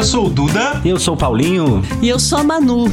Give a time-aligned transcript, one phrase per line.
[0.00, 0.80] Eu sou o Duda.
[0.82, 1.82] Eu sou o Paulinho.
[2.00, 2.86] E eu sou a Manu.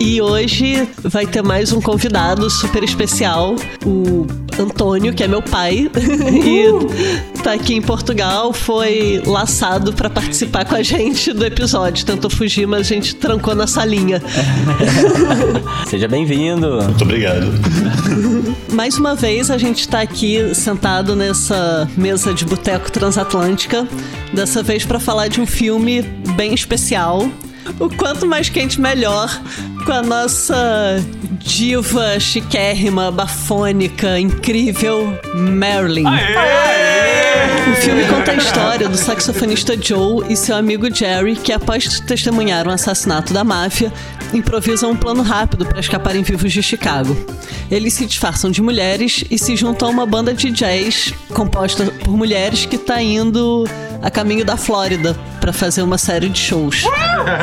[0.00, 3.54] E hoje vai ter mais um convidado super especial,
[3.84, 4.26] o
[4.58, 10.74] Antônio, que é meu pai, e tá aqui em Portugal, foi laçado para participar com
[10.74, 12.04] a gente do episódio.
[12.04, 14.22] Tentou fugir, mas a gente trancou na salinha.
[15.86, 16.82] Seja bem-vindo.
[16.82, 17.46] Muito obrigado.
[18.72, 23.86] Mais uma vez a gente tá aqui sentado nessa mesa de boteco transatlântica,
[24.32, 26.02] dessa vez para falar de um filme
[26.36, 27.28] bem especial
[27.78, 29.28] o quanto mais quente, melhor.
[29.84, 31.04] Com a nossa
[31.38, 36.06] diva chiquérrima, bafônica, incrível Marilyn.
[36.06, 36.36] Aê!
[36.36, 37.70] Aê!
[37.70, 42.66] O filme conta a história do saxofonista Joe e seu amigo Jerry, que após testemunhar
[42.66, 43.92] um assassinato da máfia,
[44.32, 47.16] improvisam um plano rápido para escaparem vivos de Chicago.
[47.70, 52.16] Eles se disfarçam de mulheres e se juntam a uma banda de jazz composta por
[52.16, 53.64] mulheres que está indo
[54.02, 56.84] a caminho da Flórida para fazer uma série de shows.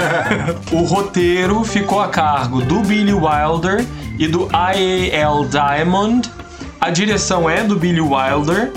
[0.71, 3.84] o roteiro ficou a cargo do Billy Wilder
[4.17, 5.47] e do I.A.L.
[5.47, 6.31] Diamond.
[6.79, 8.71] A direção é do Billy Wilder.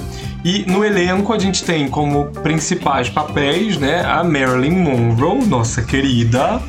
[0.44, 6.62] E no elenco a gente tem como principais papéis, né, a Marilyn Monroe, nossa querida,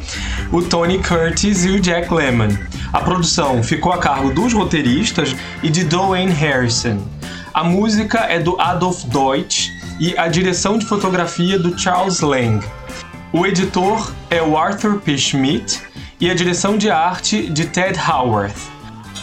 [0.51, 2.49] o Tony Curtis e o Jack Lemmon.
[2.91, 6.97] A produção ficou a cargo dos roteiristas e de Dwayne Harrison.
[7.53, 12.65] A música é do Adolf Deutsch e a direção de fotografia do Charles Lang.
[13.31, 15.15] O editor é o Arthur P.
[15.15, 15.79] Schmidt
[16.19, 18.57] e a direção de arte de Ted Howarth.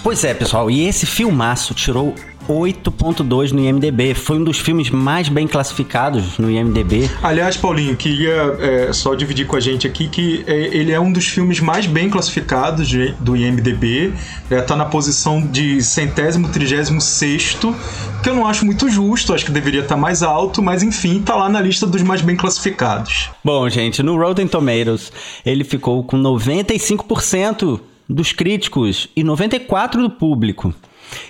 [0.02, 2.14] Pois é, pessoal, e esse filmaço tirou
[2.48, 4.14] 8.2 no IMDB.
[4.14, 7.10] Foi um dos filmes mais bem classificados no IMDB.
[7.22, 11.12] Aliás, Paulinho, queria é, só dividir com a gente aqui que é, ele é um
[11.12, 14.12] dos filmes mais bem classificados de, do IMDB.
[14.50, 17.74] É, tá na posição de centésimo, trigésimo sexto,
[18.22, 21.20] que eu não acho muito justo, acho que deveria estar tá mais alto, mas enfim,
[21.20, 23.30] tá lá na lista dos mais bem classificados.
[23.44, 25.12] Bom, gente, no Rotten Tomatoes
[25.44, 30.72] ele ficou com 95% dos críticos e 94% do público.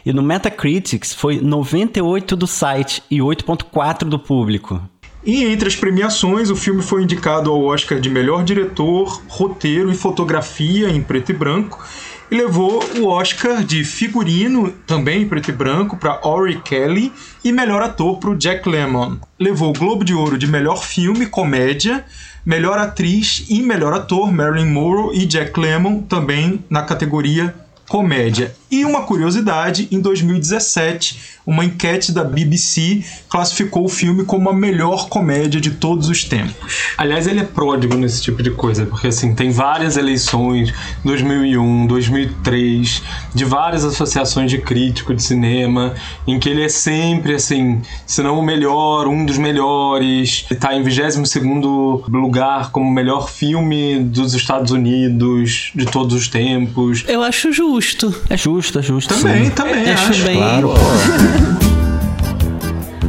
[0.05, 4.81] E no Metacritics foi 98 do site e 8.4 do público.
[5.25, 9.95] E entre as premiações, o filme foi indicado ao Oscar de melhor diretor, roteiro e
[9.95, 11.85] fotografia em preto e branco
[12.31, 17.13] e levou o Oscar de figurino, também em preto e branco, para Ori Kelly
[17.45, 19.17] e melhor ator para o Jack Lemmon.
[19.39, 22.05] Levou o Globo de Ouro de melhor filme, comédia,
[22.45, 27.55] melhor atriz e melhor ator, Marilyn Monroe e Jack Lemmon, também na categoria
[27.89, 28.55] comédia.
[28.69, 35.09] E uma curiosidade, em 2017, uma enquete da BBC classificou o filme como a melhor
[35.09, 36.93] comédia de todos os tempos.
[36.99, 40.75] Aliás, ele é pródigo nesse tipo de coisa, porque assim, tem várias eleições,
[41.05, 45.95] 2001, 2003, de várias associações de crítico de cinema,
[46.27, 50.83] em que ele é sempre assim, se não o melhor, um dos melhores, está em
[50.83, 57.05] 22º lugar como melhor filme dos Estados Unidos de todos os tempos.
[57.07, 58.13] Eu acho justo.
[58.29, 59.15] É justo justo, é justo.
[59.15, 59.51] Também, sim.
[59.51, 59.91] também.
[59.91, 60.39] Acho, acho bem.
[60.39, 60.75] Claro,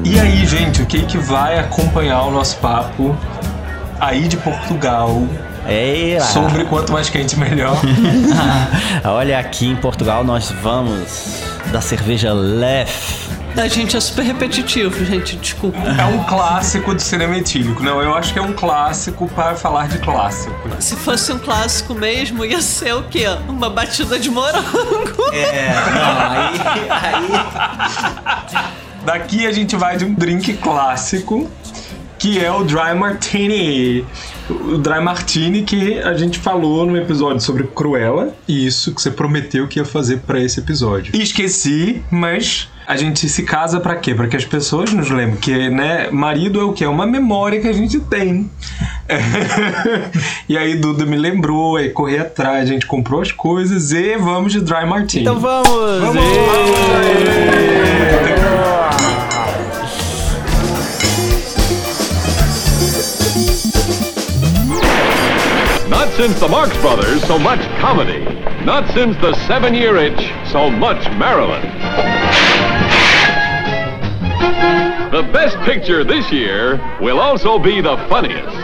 [0.04, 3.16] E aí, gente, o que que vai acompanhar o nosso papo
[4.00, 5.24] aí de Portugal?
[5.68, 6.24] Eira.
[6.24, 7.78] Sobre quanto mais quente, melhor.
[9.04, 13.28] Olha, aqui em Portugal nós vamos da cerveja Lef
[13.60, 15.78] a gente é super repetitivo, gente, desculpa.
[15.80, 17.82] É um clássico do cinema etílico.
[17.82, 20.54] Não, eu acho que é um clássico para falar de clássico.
[20.80, 23.26] Se fosse um clássico mesmo, ia ser o quê?
[23.48, 25.34] Uma batida de morango.
[25.34, 26.60] É, não, aí.
[26.92, 28.78] aí...
[29.04, 31.50] Daqui a gente vai de um drink clássico,
[32.20, 34.06] que é o Dry Martini
[34.50, 38.34] o Dry Martini que a gente falou no episódio sobre Cruella.
[38.48, 41.16] Isso que você prometeu que ia fazer para esse episódio.
[41.22, 44.16] esqueci, mas a gente se casa para quê?
[44.16, 47.60] Para que as pessoas nos lembrem que, né, marido é o que é uma memória
[47.60, 48.50] que a gente tem.
[50.50, 54.54] E aí Duda me lembrou, aí corri atrás, a gente comprou as coisas e vamos
[54.54, 55.24] de Dry Martini.
[55.24, 56.00] Então vamos.
[56.00, 56.24] Vamos.
[58.22, 58.37] Not
[66.18, 68.24] since the Marx Brothers, so much comedy.
[68.66, 71.64] Not since the Seven Year Itch, so much Maryland.
[75.14, 78.58] The best picture this year will also be the funniest.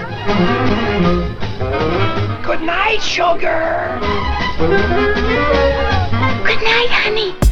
[2.43, 3.99] Good night, sugar.
[6.43, 7.42] Good night, honey.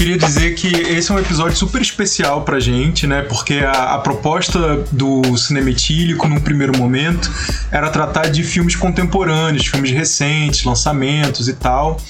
[0.00, 3.20] Queria dizer que esse é um episódio super especial pra gente, né?
[3.20, 7.30] Porque a, a proposta do cinema etílico, num primeiro momento,
[7.70, 12.00] era tratar de filmes contemporâneos, filmes recentes, lançamentos e tal.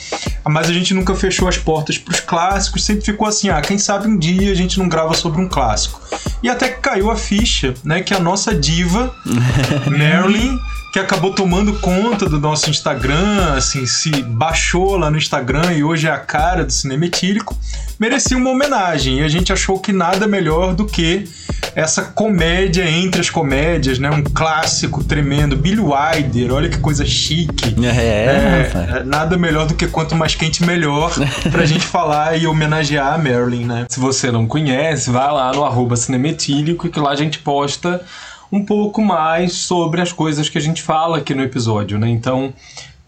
[0.49, 4.07] Mas a gente nunca fechou as portas pros clássicos, sempre ficou assim, ah, quem sabe
[4.07, 6.01] um dia a gente não grava sobre um clássico.
[6.45, 8.03] E até que caiu a ficha, né?
[8.03, 9.13] Que a nossa diva,
[9.91, 10.57] Marilyn,
[10.93, 16.09] que acabou tomando conta do nosso Instagram, assim, se baixou lá no Instagram e hoje
[16.09, 17.57] é a cara do cinema etílico,
[17.99, 19.21] merecia uma homenagem.
[19.21, 21.29] E a gente achou que nada melhor do que
[21.75, 24.11] essa comédia entre as comédias, né?
[24.11, 27.77] Um clássico tremendo, Billy Wilder, olha que coisa chique.
[27.85, 28.97] É, rapaz.
[28.97, 31.13] É, nada melhor do que quanto mais quente melhor
[31.53, 33.87] pra gente falar e homenagear a Marilyn, né?
[33.89, 38.01] Se você não conhece, vai lá no arroba cinemetílico que lá a gente posta
[38.50, 42.08] um pouco mais sobre as coisas que a gente fala aqui no episódio, né?
[42.08, 42.52] Então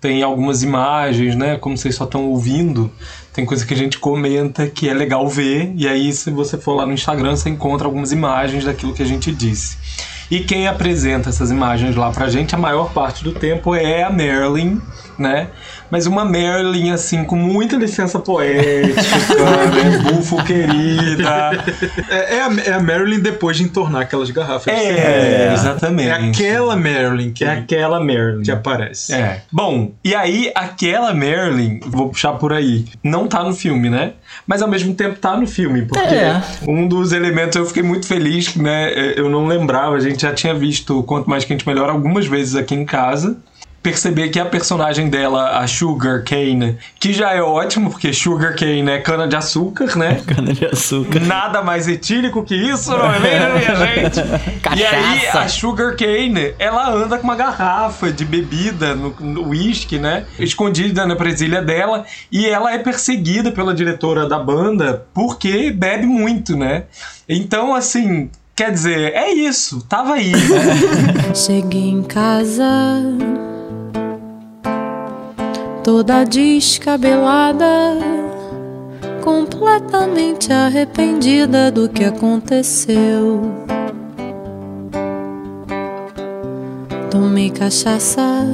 [0.01, 1.57] tem algumas imagens, né?
[1.57, 2.91] Como vocês só estão ouvindo,
[3.33, 6.75] tem coisa que a gente comenta que é legal ver, e aí se você for
[6.75, 9.79] lá no Instagram, você encontra algumas imagens daquilo que a gente disse.
[10.31, 14.11] E quem apresenta essas imagens lá pra gente, a maior parte do tempo é a
[14.11, 14.81] Marilyn,
[15.23, 15.47] né?
[15.91, 19.01] Mas uma Marilyn, assim, com muita licença poética,
[19.71, 19.99] né?
[20.11, 21.65] Bufo querida.
[22.09, 24.65] É, é a, é a Marilyn depois de entornar aquelas garrafas.
[24.65, 24.99] cerveja.
[25.01, 26.09] É, exatamente.
[26.09, 28.43] É aquela Marilyn que, É aquela Marilyn.
[28.43, 29.13] que aparece.
[29.15, 29.43] É.
[29.53, 34.13] Bom, e aí aquela Marilyn, vou puxar por aí, não tá no filme, né?
[34.47, 36.41] Mas ao mesmo tempo tá no filme, porque É.
[36.67, 38.91] um dos elementos eu fiquei muito feliz, né?
[39.17, 42.75] Eu não lembrava, a gente já tinha visto Quanto Mais Quente Melhor algumas vezes aqui
[42.75, 43.37] em casa.
[43.83, 48.89] Perceber que a personagem dela, a Sugar Cane, que já é ótimo, porque Sugar Cane
[48.89, 50.23] é cana de açúcar, né?
[50.27, 51.19] Cana de açúcar.
[51.19, 54.21] Nada mais etílico que isso, não é mesmo, minha gente?
[54.79, 55.41] E aí, Cachaça.
[55.41, 60.27] a Sugar Cane, ela anda com uma garrafa de bebida no, whisky, né?
[60.39, 62.07] Escondida na presilha dela.
[62.31, 66.85] E ela é perseguida pela diretora da banda porque bebe muito, né?
[67.29, 69.85] Então, assim, quer dizer, é isso.
[69.89, 70.33] Tava aí.
[71.35, 73.43] Cheguei em casa
[75.83, 77.97] toda descabelada,
[79.23, 83.41] completamente arrependida do que aconteceu.
[87.11, 88.47] Tomei cachaça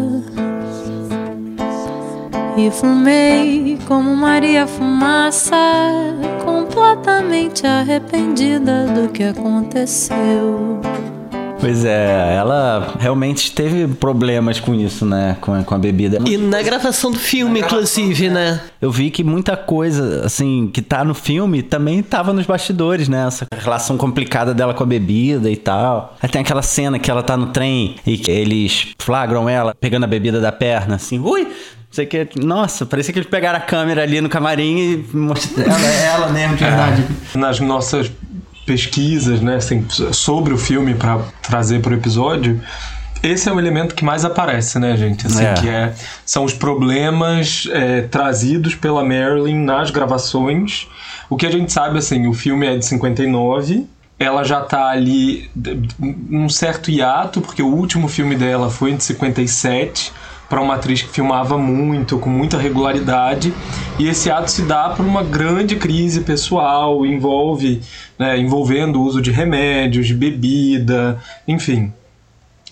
[2.57, 5.57] e fumei como Maria Fumaça,
[6.45, 10.81] completamente arrependida do que aconteceu.
[11.60, 15.37] Pois é, ela realmente teve problemas com isso, né?
[15.40, 16.19] Com a, com a bebida.
[16.28, 18.60] E na gravação do filme, inclusive, né?
[18.81, 23.26] Eu vi que muita coisa, assim, que tá no filme também tava nos bastidores, né?
[23.26, 26.16] Essa relação complicada dela com a bebida e tal.
[26.22, 30.05] Aí tem aquela cena que ela tá no trem e que eles flagram ela pegando
[30.05, 31.49] a bebida da perna, assim, ui!
[31.90, 32.28] Sei o que.
[32.37, 36.56] Nossa, parecia que eles pegaram a câmera ali no camarim e mostraram ela, ela mesmo,
[36.56, 37.05] de verdade.
[37.34, 38.12] nas nossas
[38.69, 39.82] pesquisas, né, assim,
[40.12, 42.61] sobre o filme para trazer para o episódio,
[43.23, 45.26] esse é o elemento que mais aparece, né, gente?
[45.26, 45.55] Assim, É.
[45.55, 45.94] que é,
[46.25, 50.87] são os problemas é, trazidos pela Marilyn nas gravações.
[51.31, 53.87] O que a gente sabe, assim, o filme é de 59.
[54.19, 55.50] Ela já tá ali
[55.99, 60.12] num certo hiato, porque o último filme dela foi de 57
[60.49, 63.53] para uma atriz que filmava muito, com muita regularidade,
[63.99, 67.83] e esse ato se dá por uma grande crise pessoal, envolve,
[68.19, 71.93] né, envolvendo o uso de remédios, de bebida, enfim.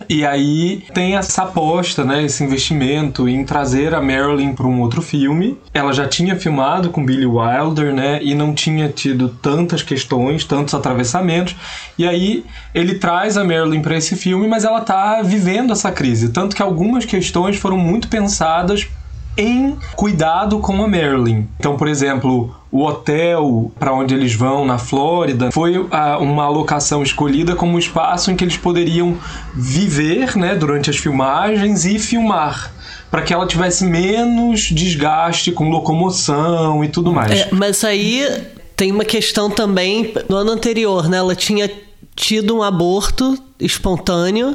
[0.09, 5.01] E aí tem essa aposta, né, esse investimento em trazer a Marilyn para um outro
[5.01, 5.59] filme.
[5.73, 10.75] Ela já tinha filmado com Billy Wilder, né, e não tinha tido tantas questões, tantos
[10.75, 11.57] atravessamentos.
[11.99, 16.29] E aí ele traz a Marilyn para esse filme, mas ela tá vivendo essa crise,
[16.31, 18.89] tanto que algumas questões foram muito pensadas
[19.37, 21.47] em cuidado com a Marilyn.
[21.59, 27.03] Então, por exemplo, o hotel para onde eles vão na Flórida foi ah, uma alocação
[27.03, 29.17] escolhida como um espaço em que eles poderiam
[29.55, 32.71] viver, né, durante as filmagens e filmar,
[33.11, 37.33] para que ela tivesse menos desgaste com locomoção e tudo mais.
[37.33, 38.29] É, mas aí
[38.77, 41.17] tem uma questão também no ano anterior, né?
[41.17, 41.71] Ela tinha
[42.15, 44.55] tido um aborto espontâneo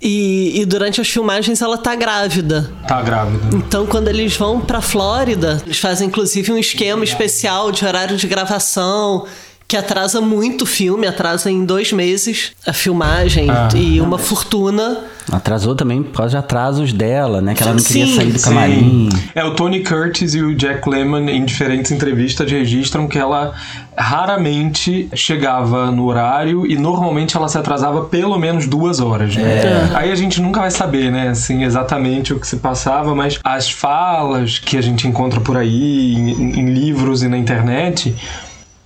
[0.00, 2.70] e, e durante as filmagens ela tá grávida.
[2.86, 3.56] Tá grávida.
[3.56, 8.26] Então, quando eles vão pra Flórida, eles fazem inclusive um esquema especial de horário de
[8.26, 9.26] gravação,
[9.68, 14.98] Que atrasa muito o filme, atrasa em dois meses a filmagem Ah, e uma fortuna.
[15.32, 17.52] Atrasou também por causa de atrasos dela, né?
[17.52, 18.44] Que ela não queria Sim, sair do sim.
[18.44, 19.08] camarim.
[19.34, 23.54] É, o Tony Curtis e o Jack Lemmon, em diferentes entrevistas, registram que ela
[23.98, 29.34] raramente chegava no horário e normalmente ela se atrasava pelo menos duas horas.
[29.34, 29.90] Né?
[29.94, 33.68] Aí a gente nunca vai saber, né, assim, exatamente o que se passava, mas as
[33.70, 38.14] falas que a gente encontra por aí, em, em livros e na internet,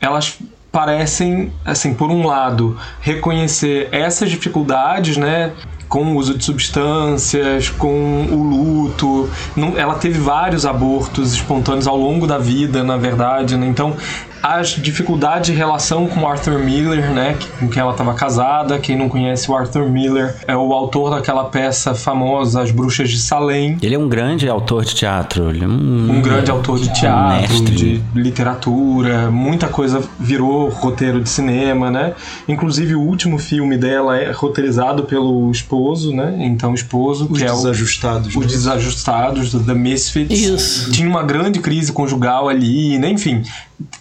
[0.01, 0.39] elas
[0.71, 5.53] parecem, assim, por um lado, reconhecer essas dificuldades, né?
[5.89, 9.29] Com o uso de substâncias, com o luto.
[9.57, 13.67] Não- ela teve vários abortos espontâneos ao longo da vida, na verdade, né?
[13.67, 13.97] Então,
[14.43, 17.37] as dificuldades de relação com o Arthur Miller, né?
[17.39, 18.79] que- Com quem ela estava casada.
[18.79, 23.19] Quem não conhece o Arthur Miller é o autor daquela peça famosa As Bruxas de
[23.19, 23.77] Salem.
[23.83, 25.51] Ele é um grande autor de teatro.
[25.51, 27.75] Ele é um, Um grande autor de teatro, mestre.
[27.77, 32.15] de literatura, muita coisa virou roteiro de cinema, né?
[32.49, 36.35] Inclusive o último filme dela é roteirizado pelo esposo, né?
[36.41, 38.29] Então o esposo, Os que é o desajustados.
[38.35, 38.47] os né?
[38.47, 40.39] desajustados do The Misfits.
[40.41, 40.91] Isso.
[40.91, 43.11] Tinha uma grande crise conjugal ali, né?
[43.11, 43.43] enfim.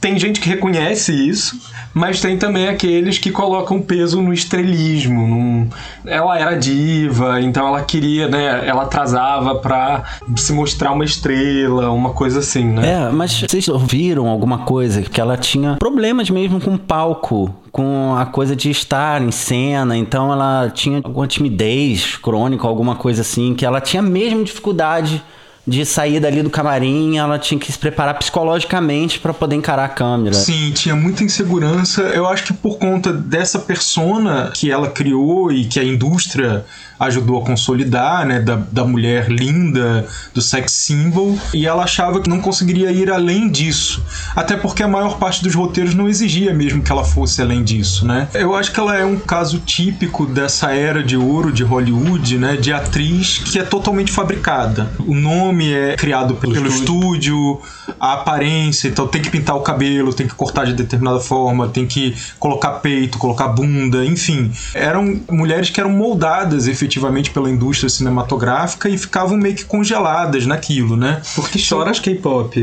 [0.02, 1.58] Tem gente que reconhece isso,
[1.94, 5.26] mas tem também aqueles que colocam peso no estrelismo.
[5.28, 5.70] num-
[6.06, 8.64] Ela era diva, então ela queria, né?
[8.68, 10.04] Ela atrasava pra
[10.36, 13.08] se mostrar uma estrela, uma coisa assim, né?
[13.08, 15.02] É, mas vocês ouviram alguma coisa?
[15.02, 19.96] Que ela tinha problemas mesmo com o palco, com a coisa de estar em cena,
[19.96, 25.22] então ela tinha alguma timidez crônica, alguma coisa assim, que ela tinha mesmo dificuldade
[25.66, 29.90] de sair dali do camarim, ela tinha que se preparar psicologicamente pra poder encarar a
[29.90, 30.34] câmera.
[30.36, 32.02] Sim, tinha muita insegurança.
[32.02, 36.66] Eu acho que por conta dessa persona que ela criou e que a indústria
[37.00, 42.30] ajudou a consolidar, né, da, da mulher linda, do sex symbol, e ela achava que
[42.30, 44.04] não conseguiria ir além disso.
[44.36, 48.06] Até porque a maior parte dos roteiros não exigia mesmo que ela fosse além disso,
[48.06, 48.28] né?
[48.34, 52.58] Eu acho que ela é um caso típico dessa era de ouro de Hollywood, né,
[52.58, 54.92] de atriz que é totalmente fabricada.
[55.00, 57.62] O nome é criado pelo, pelo estúdio,
[58.00, 61.86] a aparência, então tem que pintar o cabelo, tem que cortar de determinada forma, tem
[61.86, 64.52] que colocar peito, colocar bunda, enfim.
[64.74, 66.89] Eram mulheres que eram moldadas efetivamente
[67.32, 71.22] pela indústria cinematográfica e ficavam meio que congeladas naquilo, né?
[71.36, 72.60] Porque choras K-pop.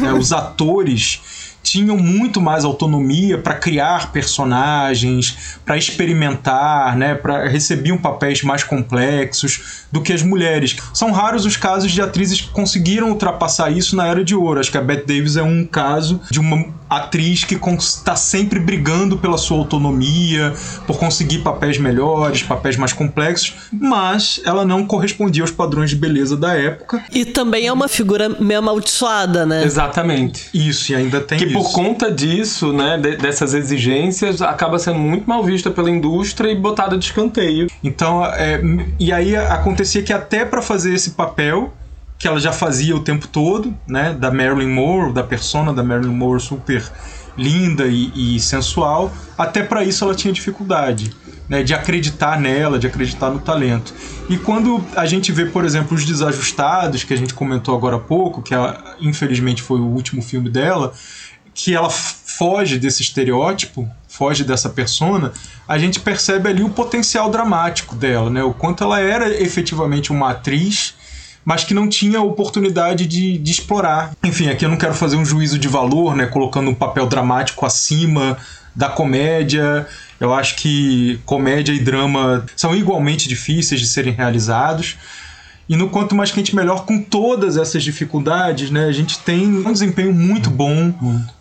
[0.00, 1.20] né, os atores
[1.62, 9.84] tinham muito mais autonomia para criar personagens, para experimentar, né, para recebiam papéis mais complexos
[9.92, 10.76] do que as mulheres.
[10.94, 14.60] São raros os casos de atrizes que conseguiram ultrapassar isso na era de ouro.
[14.60, 19.16] Acho que a Bette Davis é um caso de uma atriz que está sempre brigando
[19.18, 20.52] pela sua autonomia,
[20.86, 26.36] por conseguir papéis melhores, papéis mais complexos, mas ela não correspondia aos padrões de beleza
[26.36, 27.02] da época.
[27.12, 29.64] E também é uma figura meio amaldiçoada, né?
[29.64, 30.48] Exatamente.
[30.54, 31.54] Isso, e ainda tem Que isso.
[31.54, 36.54] por conta disso, né, de- dessas exigências, acaba sendo muito mal vista pela indústria e
[36.56, 37.68] botada de escanteio.
[37.82, 38.60] Então, é,
[38.98, 41.72] e aí acontecia que até para fazer esse papel
[42.18, 46.14] que ela já fazia o tempo todo, né, da Marilyn Monroe, da persona da Marilyn
[46.14, 46.82] Monroe super
[47.36, 51.14] linda e, e sensual, até para isso ela tinha dificuldade,
[51.48, 53.94] né, de acreditar nela, de acreditar no talento.
[54.28, 58.00] E quando a gente vê, por exemplo, os desajustados que a gente comentou agora há
[58.00, 60.92] pouco, que ela, infelizmente foi o último filme dela,
[61.54, 65.32] que ela foge desse estereótipo, foge dessa persona,
[65.66, 68.44] a gente percebe ali o potencial dramático dela, né?
[68.44, 70.94] O quanto ela era efetivamente uma atriz,
[71.48, 74.12] mas que não tinha oportunidade de, de explorar.
[74.22, 76.26] Enfim, aqui eu não quero fazer um juízo de valor, né?
[76.26, 78.36] Colocando um papel dramático acima
[78.76, 79.86] da comédia.
[80.20, 84.98] Eu acho que comédia e drama são igualmente difíceis de serem realizados.
[85.66, 89.72] E no Quanto Mais Quente Melhor, com todas essas dificuldades, né, a gente tem um
[89.72, 90.92] desempenho muito bom,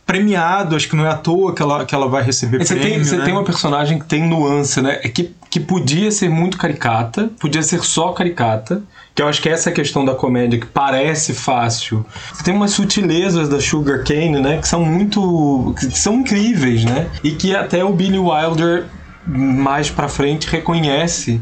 [0.06, 2.96] premiado, acho que não é à toa que ela, que ela vai receber Você, prêmio,
[2.96, 3.26] tem, você né?
[3.26, 5.02] tem uma personagem que tem nuance, né?
[5.04, 8.82] É que, que podia ser muito caricata, podia ser só caricata,
[9.18, 12.06] que eu acho que essa questão da comédia, que parece fácil.
[12.44, 14.60] Tem umas sutilezas da Sugar Cane, né?
[14.60, 15.74] Que são muito.
[15.76, 17.10] que são incríveis, né?
[17.24, 18.86] E que até o Billy Wilder,
[19.26, 21.42] mais pra frente, reconhece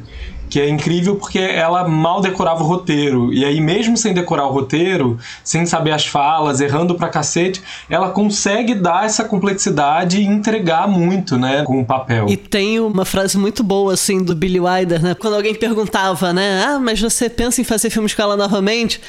[0.49, 3.33] que é incrível porque ela mal decorava o roteiro.
[3.33, 8.09] E aí, mesmo sem decorar o roteiro, sem saber as falas, errando pra cacete, ela
[8.09, 12.27] consegue dar essa complexidade e entregar muito, né, com o papel.
[12.29, 15.15] E tem uma frase muito boa, assim, do Billy Wilder, né?
[15.15, 16.63] Quando alguém perguntava, né?
[16.65, 19.01] Ah, mas você pensa em fazer filmes com ela novamente?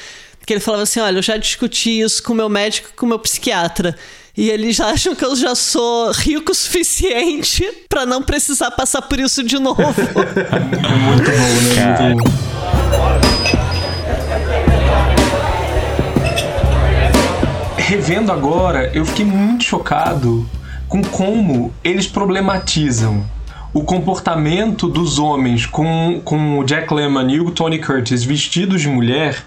[0.45, 3.05] Que ele falava assim: olha, eu já discuti isso com o meu médico e com
[3.05, 3.95] o meu psiquiatra.
[4.37, 9.19] E eles acham que eu já sou rico o suficiente pra não precisar passar por
[9.19, 9.81] isso de novo.
[9.81, 12.13] É muito bom, né?
[12.13, 12.47] Muito bom.
[17.87, 20.45] revendo agora, eu fiquei muito chocado
[20.89, 23.25] com como eles problematizam
[23.73, 28.89] o comportamento dos homens com, com o Jack Lemmon e o Tony Curtis vestidos de
[28.89, 29.41] mulher,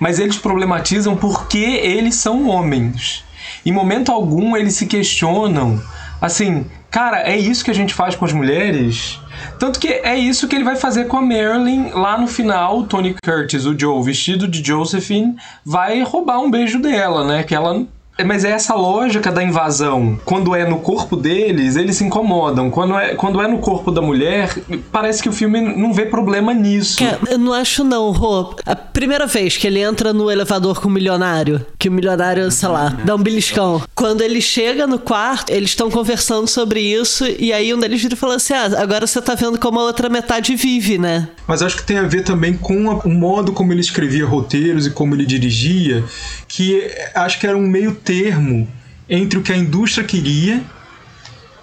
[0.00, 3.22] mas eles problematizam porque eles são homens.
[3.64, 5.80] Em momento algum eles se questionam
[6.20, 9.18] assim, cara, é isso que a gente faz com as mulheres?
[9.58, 12.78] Tanto que é isso que ele vai fazer com a Marilyn lá no final.
[12.78, 17.42] O Tony Curtis, o Joe, vestido de Josephine, vai roubar um beijo dela, né?
[17.42, 17.84] Que ela
[18.24, 20.18] Mas é essa lógica da invasão.
[20.24, 22.70] Quando é no corpo deles, eles se incomodam.
[22.70, 24.54] Quando é, quando é no corpo da mulher,
[24.92, 27.02] parece que o filme não vê problema nisso.
[27.02, 28.54] É, eu não acho não, Rô.
[28.66, 32.68] A primeira vez que ele entra no elevador com o milionário, que o milionário, sei
[32.68, 33.82] lá, dá um beliscão.
[33.94, 38.14] Quando ele chega no quarto, eles estão conversando sobre isso, e aí um deles vira
[38.14, 41.28] e fala assim: ah, agora você tá vendo como a outra metade vive, né?
[41.46, 44.86] Mas acho que tem a ver também com a- o modo como ele escrevia roteiros
[44.86, 46.04] e como ele dirigia,
[46.46, 48.68] que acho que era um meio termo
[49.08, 50.62] entre o que a indústria queria,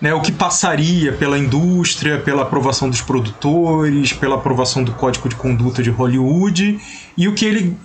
[0.02, 5.36] né, o que passaria pela indústria, pela aprovação dos produtores, pela aprovação do código de
[5.36, 6.80] conduta de Hollywood
[7.18, 7.78] e o que ele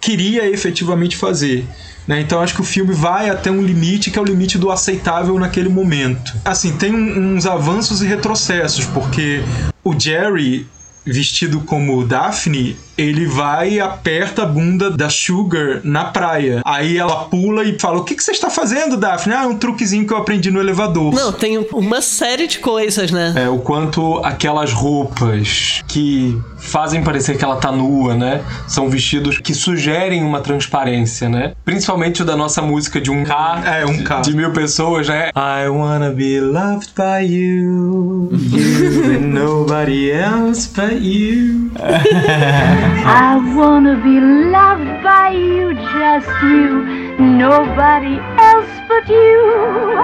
[0.00, 1.66] queria efetivamente fazer.
[2.06, 2.20] né?
[2.20, 5.38] Então acho que o filme vai até um limite que é o limite do aceitável
[5.38, 6.34] naquele momento.
[6.44, 9.42] Assim, tem uns avanços e retrocessos, porque
[9.84, 10.66] o Jerry
[11.04, 16.60] vestido como Daphne, ele vai e aperta a bunda da Sugar na praia.
[16.64, 19.34] Aí ela pula e fala: O que, que você está fazendo, Daphne?
[19.34, 21.14] Ah, é um truquezinho que eu aprendi no elevador.
[21.14, 23.32] Não, tem uma série de coisas, né?
[23.36, 28.42] É, o quanto aquelas roupas que fazem parecer que ela tá nua, né?
[28.66, 31.52] São vestidos que sugerem uma transparência, né?
[31.64, 33.62] Principalmente o da nossa música de um K.
[33.64, 34.22] É, um K.
[34.22, 35.30] De mil pessoas, né?
[35.36, 41.70] I wanna be loved by you, you and nobody else but you.
[42.90, 50.02] I wanna be loved by you, just you, nobody else but you.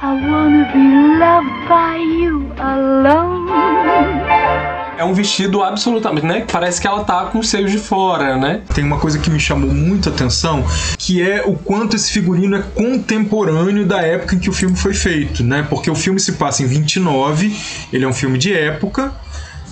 [0.00, 0.86] I wanna be
[1.18, 3.46] loved by you alone.
[4.98, 6.46] É um vestido absolutamente, né?
[6.50, 8.62] Parece que ela tá com os seios de fora, né?
[8.74, 10.64] Tem uma coisa que me chamou muito a atenção,
[10.96, 14.94] que é o quanto esse figurino é contemporâneo da época em que o filme foi
[14.94, 15.66] feito, né?
[15.68, 17.54] Porque o filme se passa em 29,
[17.92, 19.12] ele é um filme de época,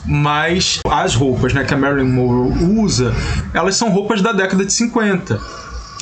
[0.07, 3.15] mas as roupas né, que a Marilyn Monroe usa,
[3.53, 5.41] elas são roupas da década de 50.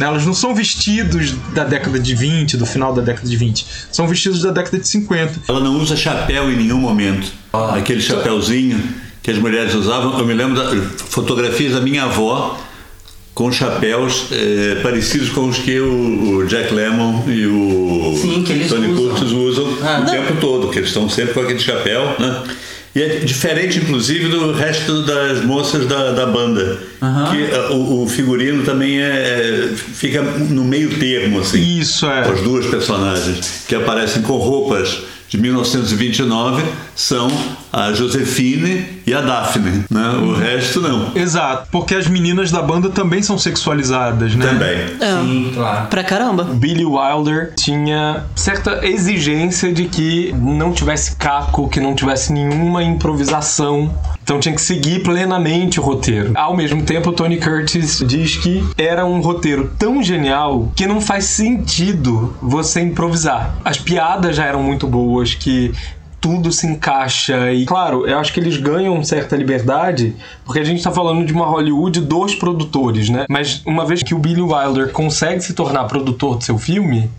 [0.01, 3.67] Elas não são vestidos da década de 20, do final da década de 20.
[3.93, 5.41] São vestidos da década de 50.
[5.47, 7.31] Ela não usa chapéu em nenhum momento.
[7.77, 8.83] Aquele chapéuzinho
[9.23, 10.19] que as mulheres usavam.
[10.19, 12.59] Eu me lembro de fotografias da minha avó
[13.35, 18.95] com chapéus eh, parecidos com os que o, o Jack Lemmon e o Sim, Tony.
[18.95, 20.05] Curtis usam Ah.
[20.07, 22.43] o tempo todo, que eles estão sempre com aquele chapéu, né?
[22.95, 26.79] E é diferente, inclusive, do resto das moças da, da banda.
[27.31, 31.79] Que eh, o, o figurino também é, é- fica no meio termo, assim.
[31.79, 32.21] Isso é.
[32.21, 36.63] As duas personagens que aparecem com roupas de 1929
[36.95, 37.29] são
[37.73, 40.09] a Josefine e a Daphne, né?
[40.23, 41.13] O resto não.
[41.15, 44.47] Exato, porque as meninas da banda também são sexualizadas, né?
[44.47, 44.79] Também.
[45.01, 45.87] É, Sim, claro.
[45.87, 46.45] pra caramba.
[46.45, 53.93] Billy Wilder tinha certa exigência de que não tivesse caco, que não tivesse nenhuma improvisação.
[54.23, 56.33] Então tinha que seguir plenamente o roteiro.
[56.35, 61.01] Ao mesmo tempo, o Tony Curtis diz que era um roteiro tão genial que não
[61.01, 63.57] faz sentido você improvisar.
[63.65, 65.73] As piadas já eram muito boas, que
[66.23, 70.81] tudo se encaixa e claro, eu acho que eles ganham certa liberdade porque a gente
[70.81, 73.27] tá falando de uma Hollywood dos produtores, né?
[73.29, 77.11] Mas uma vez que o Billy Wilder consegue se tornar produtor do seu filme,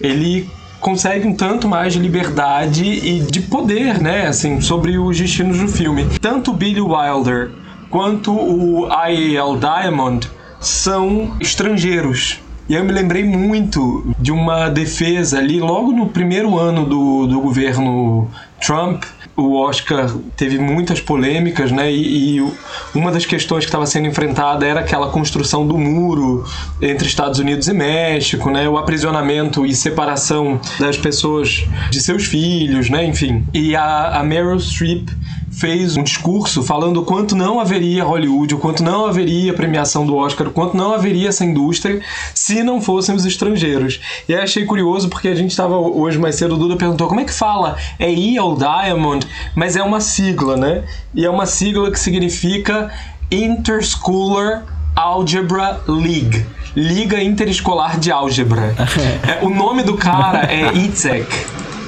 [0.00, 0.48] ele
[0.80, 5.68] consegue um tanto mais de liberdade e de poder, né, assim, sobre os destinos do
[5.68, 6.06] filme.
[6.20, 7.50] Tanto o Billy Wilder
[7.90, 9.58] quanto o I.A.L.
[9.58, 12.40] Diamond são estrangeiros.
[12.68, 17.40] E eu me lembrei muito de uma defesa ali, logo no primeiro ano do, do
[17.40, 18.28] governo
[18.64, 19.04] Trump.
[19.36, 21.92] O Oscar teve muitas polêmicas, né?
[21.92, 22.52] E, e
[22.94, 26.44] uma das questões que estava sendo enfrentada era aquela construção do muro
[26.80, 28.68] entre Estados Unidos e México, né?
[28.68, 33.04] O aprisionamento e separação das pessoas de seus filhos, né?
[33.04, 33.44] Enfim.
[33.52, 35.08] E a, a Meryl Streep
[35.56, 40.14] fez um discurso falando o quanto não haveria Hollywood, o quanto não haveria premiação do
[40.14, 42.00] Oscar, o quanto não haveria essa indústria
[42.34, 44.00] se não fossem os estrangeiros.
[44.28, 47.20] E aí achei curioso porque a gente estava hoje mais cedo, o Duda perguntou como
[47.20, 47.76] é que fala?
[47.98, 50.84] É EAL Diamond, mas é uma sigla, né?
[51.14, 52.92] E é uma sigla que significa
[53.30, 54.62] Interschooler
[54.94, 56.44] Algebra League.
[56.76, 58.74] Liga Interescolar de Álgebra.
[59.26, 61.26] É, o nome do cara é Itzek.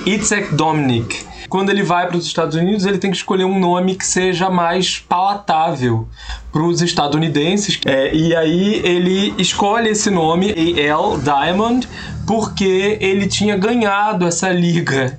[0.07, 1.28] Itzek Dominic.
[1.49, 4.51] Quando ele vai para os Estados Unidos, ele tem que escolher um nome que seja
[4.51, 6.07] mais palatável
[6.53, 7.81] para os estadunidenses.
[7.87, 11.19] É, e aí ele escolhe esse nome, A.L.
[11.23, 11.89] Diamond,
[12.27, 15.19] porque ele tinha ganhado essa liga.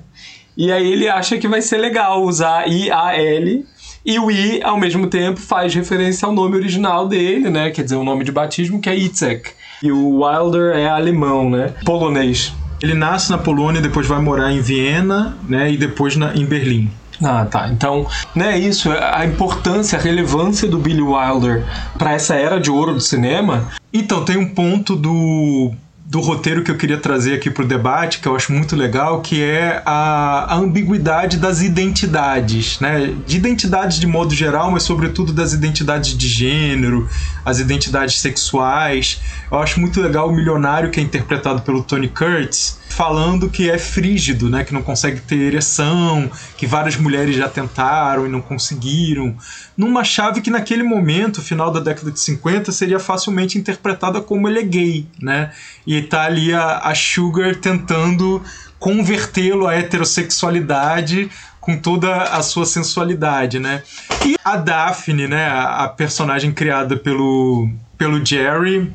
[0.56, 3.64] E aí ele acha que vai ser legal usar I-A-L
[4.04, 7.70] e o I, ao mesmo tempo, faz referência ao nome original dele, né?
[7.70, 9.50] Quer dizer, o nome de batismo, que é Itzek.
[9.82, 11.74] E o Wilder é alemão, né?
[11.84, 12.52] Polonês.
[12.82, 15.70] Ele nasce na Polônia, depois vai morar em Viena, né?
[15.70, 16.90] E depois na, em Berlim.
[17.22, 17.68] Ah, tá.
[17.68, 21.64] Então, né, isso, a importância, a relevância do Billy Wilder
[21.98, 23.68] para essa era de ouro do cinema.
[23.92, 25.72] Então, tem um ponto do
[26.10, 29.20] do roteiro que eu queria trazer aqui para o debate, que eu acho muito legal,
[29.20, 33.14] que é a, a, ambiguidade das identidades, né?
[33.24, 37.08] De identidades de modo geral, mas sobretudo das identidades de gênero,
[37.44, 39.20] as identidades sexuais.
[39.52, 43.78] Eu acho muito legal o milionário que é interpretado pelo Tony Curtis, falando que é
[43.78, 44.64] frígido, né?
[44.64, 49.36] Que não consegue ter ereção, que várias mulheres já tentaram e não conseguiram.
[49.76, 54.58] Numa chave que naquele momento, final da década de 50, seria facilmente interpretada como ele
[54.58, 55.52] é gay, né?
[55.86, 58.42] E tá ali a, a Sugar tentando
[58.78, 63.82] convertê-lo à heterossexualidade com toda a sua sensualidade, né?
[64.24, 68.92] E a Daphne, né, a, a personagem criada pelo, pelo Jerry,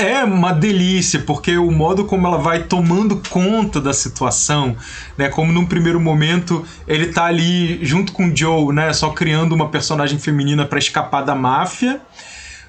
[0.00, 4.76] é uma delícia, porque o modo como ela vai tomando conta da situação,
[5.16, 5.28] né?
[5.28, 8.92] Como num primeiro momento ele tá ali junto com o Joe, né?
[8.92, 12.00] Só criando uma personagem feminina para escapar da máfia,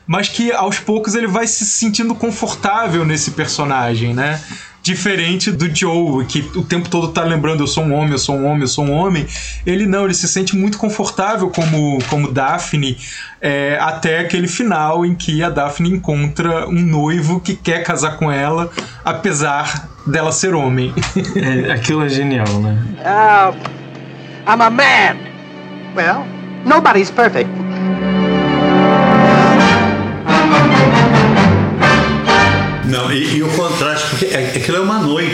[0.05, 4.41] mas que aos poucos ele vai se sentindo confortável nesse personagem, né?
[4.81, 8.35] Diferente do Joe, que o tempo todo tá lembrando eu sou um homem, eu sou
[8.35, 9.27] um homem, eu sou um homem.
[9.65, 12.97] Ele não, ele se sente muito confortável como, como Daphne,
[13.39, 18.31] é, até aquele final em que a Daphne encontra um noivo que quer casar com
[18.31, 18.71] ela,
[19.05, 20.93] apesar dela ser homem.
[21.35, 22.77] É, aquilo é genial, né?
[22.99, 23.55] Uh,
[24.47, 25.17] I'm a man.
[25.95, 26.25] Well,
[26.65, 27.49] nobody's perfect.
[32.91, 34.79] Não, e, e, o contraste, porque é, aquilo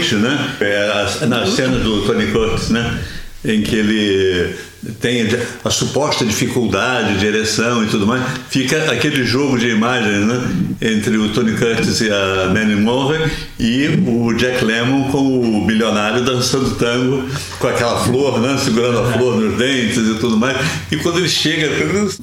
[0.07, 0.55] noite, né?
[0.61, 2.99] É, na cena do Tony Curtis, né?
[3.43, 4.55] Em que ele
[4.99, 5.27] tem
[5.63, 10.41] a suposta dificuldade de ereção e tudo mais, fica aquele jogo de imagens né,
[10.81, 16.23] entre o Tony Curtis e a Manny Moore e o Jack Lemmon com o bilionário
[16.23, 17.27] dançando tango
[17.59, 20.57] com aquela flor, né, segurando a flor nos dentes e tudo mais.
[20.91, 21.69] E quando ele chega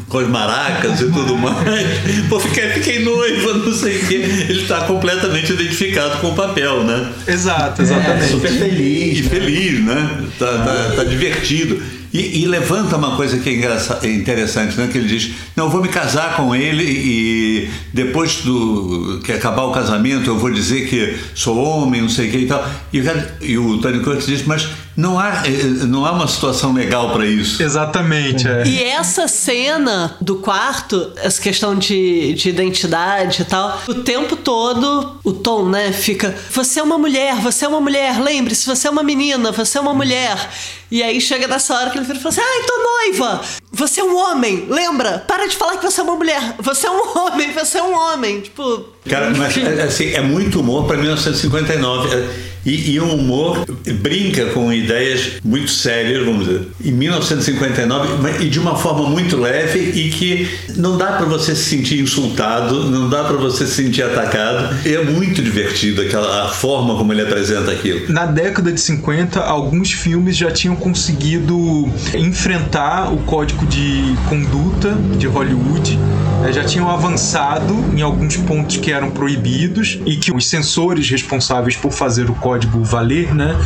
[0.08, 1.86] com as maracas e tudo mais,
[2.28, 4.14] pô, fiquei, fiquei noiva, não sei o quê.
[4.48, 7.12] Ele está completamente identificado com o papel, né?
[7.26, 8.24] Exato, exatamente.
[8.24, 9.18] É, super feliz.
[9.18, 10.24] E feliz, né?
[10.38, 11.82] Tá, tá, tá divertido.
[12.14, 14.88] E, e, levanta uma coisa que é, é interessante, né?
[14.90, 19.64] Que ele diz: Não, eu vou me casar com ele e depois do que acabar
[19.64, 22.64] o casamento eu vou dizer que sou homem, não sei o que e tal.
[22.92, 23.02] E,
[23.40, 27.26] e o Tony Curtis diz: Mas não há, eh, não há uma situação legal para
[27.26, 27.62] isso.
[27.62, 28.46] Exatamente.
[28.46, 28.64] É.
[28.66, 35.18] E essa cena do quarto, essa questão de, de identidade e tal, o tempo todo
[35.24, 38.90] o Tom, né, fica: Você é uma mulher, você é uma mulher, lembre-se, você é
[38.90, 40.50] uma menina, você é uma mulher.
[40.90, 43.40] E aí chega nessa hora que ele fala assim: Ai, tô noiva!
[43.72, 45.18] Você é um homem, lembra?
[45.18, 46.54] Para de falar que você é uma mulher.
[46.60, 48.40] Você é um homem, você é um homem.
[48.40, 48.86] Tipo.
[49.08, 52.53] Cara, mas assim, é muito humor para 1959.
[52.64, 53.64] E, e um humor
[54.00, 59.78] brinca com ideias muito sérias, vamos dizer, em 1959, e de uma forma muito leve
[59.78, 64.02] e que não dá para você se sentir insultado, não dá para você se sentir
[64.02, 64.74] atacado.
[64.86, 68.12] E é muito divertido aquela a forma como ele apresenta aquilo.
[68.12, 75.26] Na década de 50, alguns filmes já tinham conseguido enfrentar o código de conduta de
[75.26, 75.96] Hollywood,
[76.42, 76.52] né?
[76.52, 81.92] já tinham avançado em alguns pontos que eram proibidos e que os censores responsáveis por
[81.92, 83.56] fazer o código valer, né,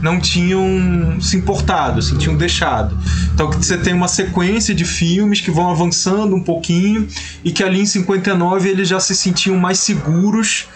[0.00, 2.96] não tinham se importado, assim, tinham deixado.
[3.34, 7.08] Então você tem uma sequência de filmes que vão avançando um pouquinho
[7.44, 10.68] e que ali em 59 eles já se sentiam mais seguros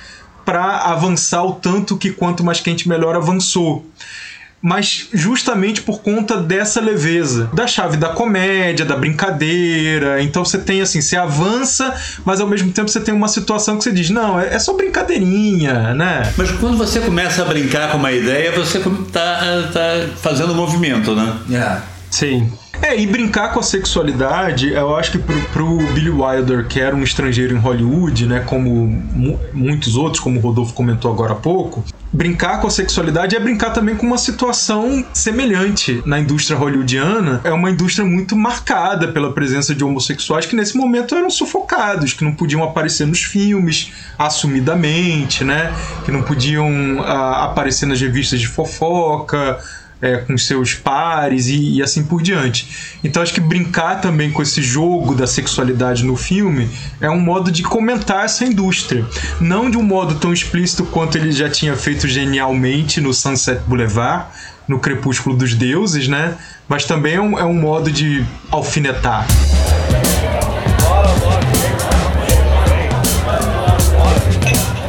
[0.45, 3.87] para avançar o tanto que quanto mais quente melhor avançou
[4.63, 10.23] mas justamente por conta dessa leveza, da chave da comédia, da brincadeira.
[10.23, 11.95] Então você tem assim, você avança,
[12.25, 14.73] mas ao mesmo tempo você tem uma situação que você diz, não, é, é só
[14.75, 16.33] brincadeirinha, né?
[16.37, 18.79] Mas quando você começa a brincar com uma ideia, você
[19.13, 21.37] tá, tá fazendo movimento, né?
[21.51, 21.81] É.
[22.11, 22.53] Sim.
[22.83, 26.95] É, e brincar com a sexualidade, eu acho que pro, pro Billy Wilder, que era
[26.95, 31.37] um estrangeiro em Hollywood, né, como mu muitos outros, como o Rodolfo comentou agora há
[31.37, 37.41] pouco, brincar com a sexualidade é brincar também com uma situação semelhante na indústria hollywoodiana.
[37.45, 42.25] É uma indústria muito marcada pela presença de homossexuais que nesse momento eram sufocados, que
[42.25, 45.73] não podiam aparecer nos filmes assumidamente, né,
[46.05, 49.61] que não podiam uh, aparecer nas revistas de fofoca,
[50.03, 52.99] é, com seus pares e, e, assim por diante.
[53.05, 56.69] Então acho que brincar também com esse jogo da sexualidade no filme
[57.01, 59.07] é um modo de comentar essa indústria.
[59.41, 64.27] Não de um modo tão explícito quanto ele já tinha feito genialmente no Sunset Boulevard,
[64.67, 66.37] no Crepúsculo dos Deuses, né?
[66.69, 69.27] Mas também é um, é um modo de alfinetar.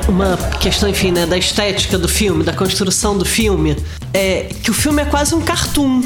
[0.08, 3.76] Uma questão, enfim, né, da estética do filme, da construção do filme,
[4.14, 6.04] é que o filme é quase um cartoon.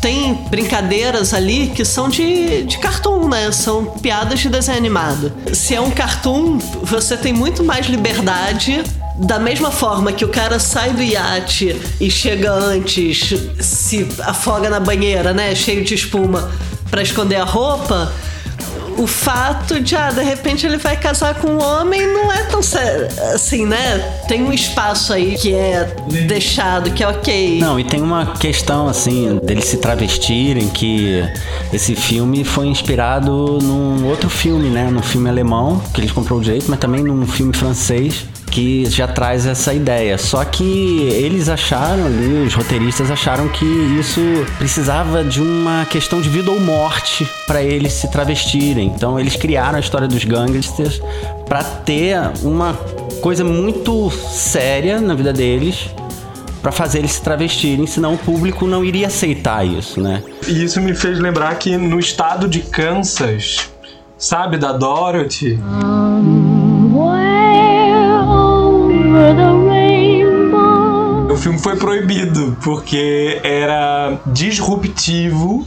[0.00, 3.50] Tem brincadeiras ali que são de, de cartoon, né?
[3.50, 5.32] São piadas de desenho animado.
[5.52, 8.84] Se é um cartoon, você tem muito mais liberdade
[9.18, 14.78] da mesma forma que o cara sai do iate e chega antes, se afoga na
[14.78, 16.48] banheira, né, cheio de espuma,
[16.88, 18.12] para esconder a roupa,
[18.98, 22.60] o fato de, ah, de repente ele vai casar com um homem não é tão
[23.32, 23.98] assim, né?
[24.26, 25.94] Tem um espaço aí que é
[26.26, 27.60] deixado, que é ok.
[27.60, 31.22] Não, e tem uma questão, assim, deles se travestirem, que
[31.72, 34.90] esse filme foi inspirado num outro filme, né?
[34.90, 39.06] Num filme alemão, que eles comprou o direito, mas também num filme francês que já
[39.06, 40.18] traz essa ideia.
[40.18, 43.64] Só que eles acharam ali, os roteiristas acharam que
[43.98, 44.20] isso
[44.58, 48.92] precisava de uma questão de vida ou morte para eles se travestirem.
[48.94, 51.00] Então eles criaram a história dos gangsters
[51.46, 52.74] para ter uma
[53.20, 55.90] coisa muito séria na vida deles
[56.62, 60.22] para fazer eles se travestirem, senão o público não iria aceitar isso, né?
[60.46, 63.70] E isso me fez lembrar que no estado de Kansas,
[64.16, 65.58] sabe da Dorothy?
[66.44, 66.47] O
[71.38, 75.66] filme foi proibido porque era disruptivo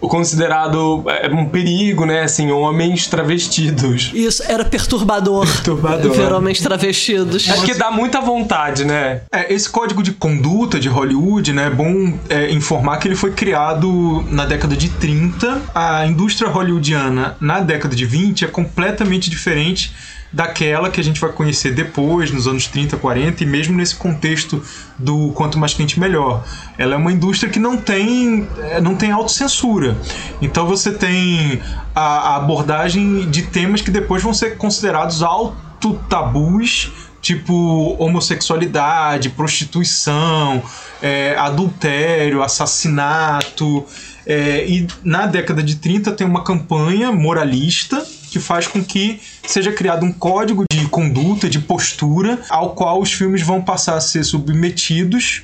[0.00, 2.22] considerado é, um perigo, né?
[2.22, 4.10] Assim, homens travestidos.
[4.14, 5.46] Isso, era perturbador.
[5.46, 6.12] Perturbador.
[6.12, 7.48] Ver homens travestidos.
[7.48, 9.22] É que dá muita vontade, né?
[9.32, 11.66] É, esse código de conduta de Hollywood, né?
[11.66, 15.62] É bom é, informar que ele foi criado na década de 30.
[15.74, 19.92] A indústria hollywoodiana na década de 20 é completamente diferente
[20.32, 24.62] daquela que a gente vai conhecer depois, nos anos 30, 40, e mesmo nesse contexto
[24.98, 26.44] do quanto mais quente melhor.
[26.76, 29.96] Ela é uma indústria que não tem, é, não tem autocensura.
[30.40, 31.60] Então você tem
[31.94, 32.00] a,
[32.32, 40.62] a abordagem de temas que depois vão ser considerados auto tabus tipo homossexualidade, prostituição,
[41.02, 43.84] é, adultério, assassinato.
[44.26, 49.72] É, e na década de 30 tem uma campanha moralista que faz com que seja
[49.72, 54.22] criado um código de conduta, de postura, ao qual os filmes vão passar a ser
[54.22, 55.42] submetidos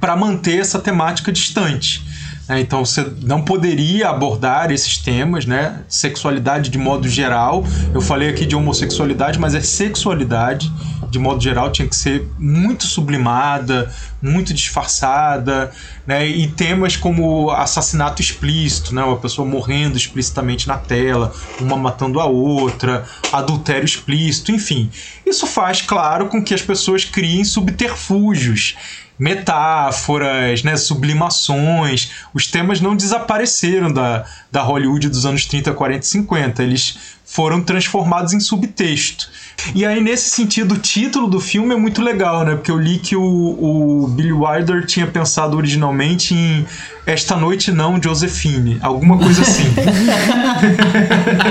[0.00, 2.00] para manter essa temática distante.
[2.48, 2.60] Né?
[2.60, 5.82] Então você não poderia abordar esses temas, né?
[5.88, 7.64] Sexualidade de modo geral.
[7.92, 10.72] Eu falei aqui de homossexualidade, mas é sexualidade
[11.10, 15.70] de modo geral tinha que ser muito sublimada, muito disfarçada,
[16.06, 16.26] né?
[16.26, 19.02] E temas como assassinato explícito, né?
[19.02, 24.90] Uma pessoa morrendo explicitamente na tela, uma matando a outra, adultério explícito, enfim.
[25.24, 28.76] Isso faz, claro, com que as pessoas criem subterfúgios
[29.18, 32.12] metáforas, né, sublimações.
[32.32, 36.62] Os temas não desapareceram da, da Hollywood dos anos 30, 40 e 50.
[36.62, 36.98] Eles
[37.28, 39.28] foram transformados em subtexto.
[39.74, 42.54] E aí, nesse sentido, o título do filme é muito legal, né?
[42.54, 46.64] Porque eu li que o, o Billy Wilder tinha pensado originalmente em
[47.04, 48.78] Esta Noite Não, Josephine.
[48.80, 49.64] Alguma coisa assim.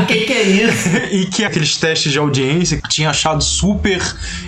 [0.01, 0.89] O que, que é isso?
[1.11, 4.01] e que aqueles testes de audiência tinha achado super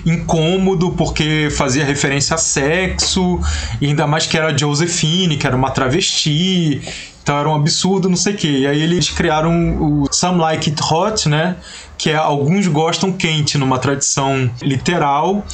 [0.06, 3.40] incômodo porque fazia referência a sexo,
[3.80, 6.82] e ainda mais que era Josephine, que era uma travesti.
[7.30, 8.48] Então era um absurdo, não sei o quê.
[8.48, 11.58] E aí eles criaram o Some Like It Hot, né?
[11.96, 15.46] Que é alguns gostam quente numa tradição literal,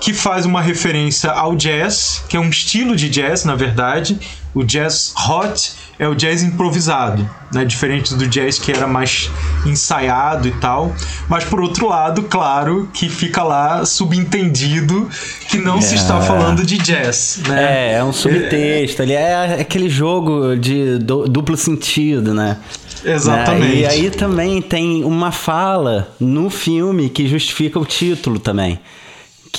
[0.00, 4.18] que faz uma referência ao jazz, que é um estilo de jazz, na verdade.
[4.52, 7.62] O jazz hot é o jazz improvisado, né?
[7.62, 9.30] Diferente do jazz que era mais
[9.66, 10.94] ensaiado e tal.
[11.28, 15.06] Mas por outro lado, claro que fica lá subentendido
[15.50, 15.82] que não é.
[15.82, 17.92] se está falando de jazz, né?
[17.92, 22.56] É, é um subtexto ali, é aquele jogo de duplo sentido, né?
[23.04, 23.66] Exatamente.
[23.66, 23.80] Né?
[23.80, 28.80] E aí também tem uma fala no filme que justifica o título também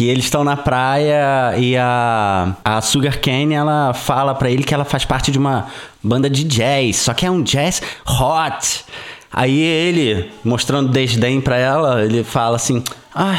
[0.02, 4.74] que eles estão na praia e a, a Sugar Cane ela fala para ele que
[4.74, 5.68] ela faz parte de uma
[6.02, 8.84] banda de jazz, só que é um jazz hot.
[9.32, 12.84] Aí ele, mostrando desdém para ela, ele fala assim:
[13.14, 13.38] "Ah,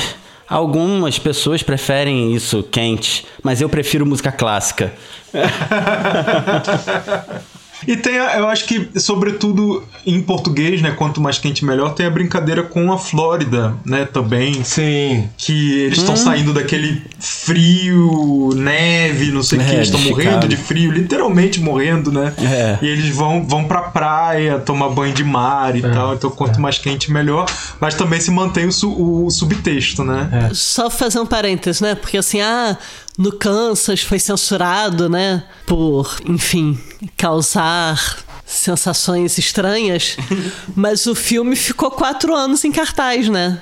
[0.48, 4.92] algumas pessoas preferem isso quente, mas eu prefiro música clássica."
[7.86, 10.90] E tem, a- eu acho que, sobretudo em português, né?
[10.92, 14.04] Quanto mais quente, melhor, tem a brincadeira com a Flórida, né?
[14.04, 14.62] Também.
[14.64, 15.28] Sim.
[15.36, 16.02] Que eles Hum.
[16.02, 20.90] estão saindo daquele frio, neve, não sei o É, que, eles estão morrendo de frio,
[20.92, 22.32] literalmente morrendo, né?
[22.38, 22.78] É.
[22.82, 25.88] E eles vão, vão pra praia, tomar banho de mar e É.
[25.88, 26.14] tal.
[26.14, 27.46] Então, quanto mais quente, melhor.
[27.80, 28.92] Mas também se mantém o, su-
[29.26, 30.50] o subtexto, né?
[30.54, 31.94] Só fazer um parênteses, né?
[31.94, 32.76] Porque assim, ah,
[33.18, 35.42] no Kansas foi censurado, né?
[35.66, 36.78] Por, enfim,
[37.16, 40.16] causar sensações estranhas.
[40.76, 43.60] Mas o filme ficou quatro anos em cartaz, né?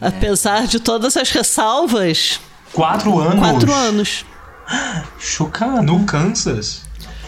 [0.00, 2.40] Apesar de todas as ressalvas,
[2.72, 3.38] Quatro anos?
[3.40, 4.24] quatro anos.
[5.18, 5.82] Chocado.
[5.82, 6.82] No Kansas?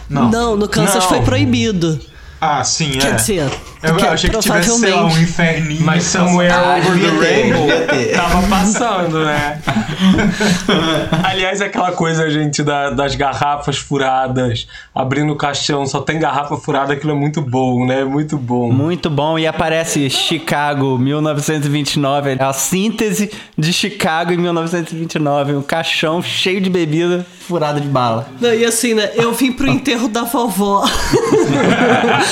[0.09, 1.09] Não, no Kansas Não.
[1.09, 1.99] foi proibido.
[2.43, 3.01] Ah, sim, é.
[3.01, 3.51] Quer dizer,
[3.83, 5.83] Eu que achei que tivesse, sei lá, um inferninho.
[5.85, 7.67] Mas Somewhere Ah, Over the Rainbow
[8.15, 9.61] tava passando, né?
[11.23, 16.93] Aliás, aquela coisa, gente, da- das garrafas furadas, abrindo o caixão, só tem garrafa furada,
[16.93, 18.03] aquilo é muito bom, né?
[18.03, 18.71] Muito bom.
[18.71, 19.37] Muito bom.
[19.37, 22.37] E aparece Chicago 1929.
[22.39, 25.53] É a síntese de Chicago em 1929.
[25.57, 28.27] Um caixão cheio de bebida furada de bala.
[28.39, 29.11] Não, e assim, né?
[29.15, 30.83] Eu vim pro enterro da vovó.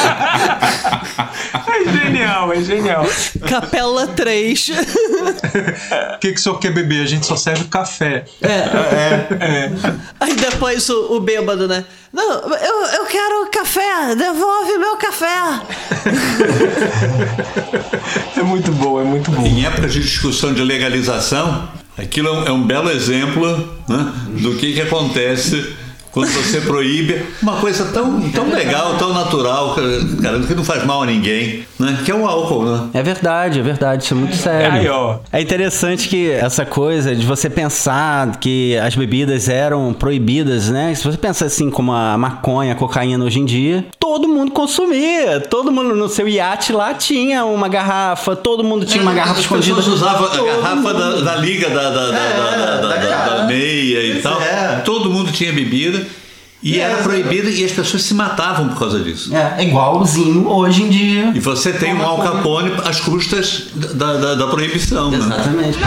[1.67, 3.05] É genial, é genial.
[3.47, 4.69] Capela 3.
[6.15, 7.03] O que, que o senhor quer beber?
[7.03, 8.25] A gente só serve café.
[10.19, 11.85] Aí depois o, o bêbado, né?
[12.11, 15.61] Não, eu, eu quero café, devolve meu café.
[18.37, 19.45] É muito bom, é muito bom.
[19.45, 23.47] Em épocas de discussão de legalização, aquilo é um, é um belo exemplo
[23.87, 25.75] né, do que, que acontece
[26.11, 29.75] quando você proíbe uma coisa tão, tão legal, tão natural,
[30.21, 31.99] cara, que não faz mal a ninguém, né?
[32.03, 32.89] Que é o álcool, né?
[32.93, 34.71] É verdade, é verdade, isso é muito sério.
[34.79, 35.17] Aí, ó.
[35.31, 40.93] É interessante que essa coisa de você pensar que as bebidas eram proibidas, né?
[40.95, 45.39] Se você pensa assim como a maconha, a cocaína hoje em dia, todo mundo consumia.
[45.39, 49.39] Todo mundo no seu iate lá tinha uma garrafa, todo mundo tinha uma garrafa As
[49.41, 49.75] escondida.
[49.75, 54.03] pessoas usavam a garrafa da, da liga da, da, da, da, da- da- da meia
[54.03, 54.41] e tal.
[54.41, 54.81] é.
[54.83, 56.05] Todo mundo tinha bebida
[56.61, 59.33] e era proibida e as pessoas se matavam por causa disso.
[59.35, 61.31] É, igualzinho hoje em dia.
[61.33, 65.09] E você tem um Al Capone às custas da, da, da proibição.
[65.09, 65.17] Né?
[65.17, 65.77] Exatamente.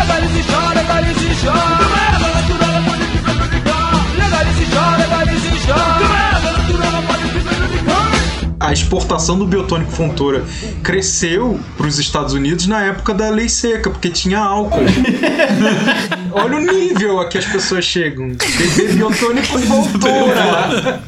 [8.62, 10.44] A exportação do biotônico Fontoura
[10.84, 14.84] cresceu para os Estados Unidos na época da lei seca, porque tinha álcool.
[16.30, 18.28] Olha o nível a que as pessoas chegam.
[18.28, 21.02] Beber biotônico Fontoura.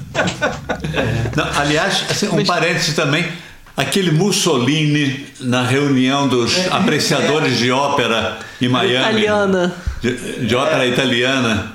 [1.37, 3.25] Não, aliás, assim, um parêntese também.
[3.77, 8.99] Aquele Mussolini na reunião dos apreciadores de ópera em Miami.
[8.99, 9.75] Italiana.
[10.03, 11.73] De, de ópera italiana.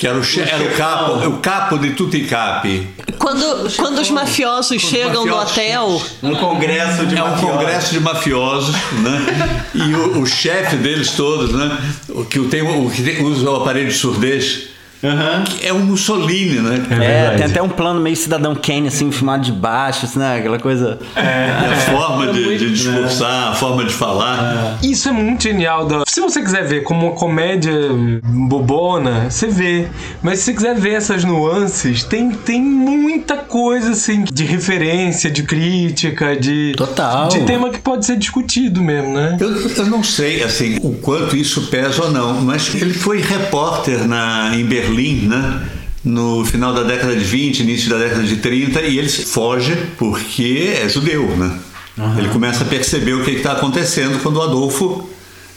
[0.00, 2.88] Que era o, che- era o capo, o capo de tutti i capi.
[3.18, 5.52] Quando, quando os mafiosos chegam no mafiosos.
[5.52, 7.56] hotel, Um congresso de É um mafiosos.
[7.58, 9.60] congresso de mafiosos, né?
[9.74, 11.76] E o, o chefe deles todos, né?
[12.08, 14.69] O que tem o que tem- usa o aparelho de surdez,
[15.00, 16.86] que é o Mussolini, né?
[16.90, 20.38] É, tem até um plano meio Cidadão Kane, assim, filmado de baixo, assim, né?
[20.38, 20.98] Aquela coisa.
[21.16, 24.78] a forma de, de discursar, a forma de falar.
[24.82, 25.86] Isso é muito genial.
[25.86, 26.02] Da...
[26.06, 27.72] Se você quiser ver como uma comédia
[28.22, 29.88] bobona, você vê.
[30.22, 35.42] Mas se você quiser ver essas nuances, tem, tem muita coisa assim de referência, de
[35.42, 36.74] crítica, de.
[36.76, 37.28] Total.
[37.28, 39.36] De tema que pode ser discutido mesmo, né?
[39.40, 44.06] Eu, eu não sei assim o quanto isso pesa ou não, mas ele foi repórter
[44.06, 44.89] na, em Berlim,
[45.26, 45.62] né?
[46.04, 50.74] No final da década de 20, início da década de 30, e ele foge porque
[50.82, 51.58] é judeu, né?
[52.16, 55.08] Ele começa a perceber o que está acontecendo quando o Adolfo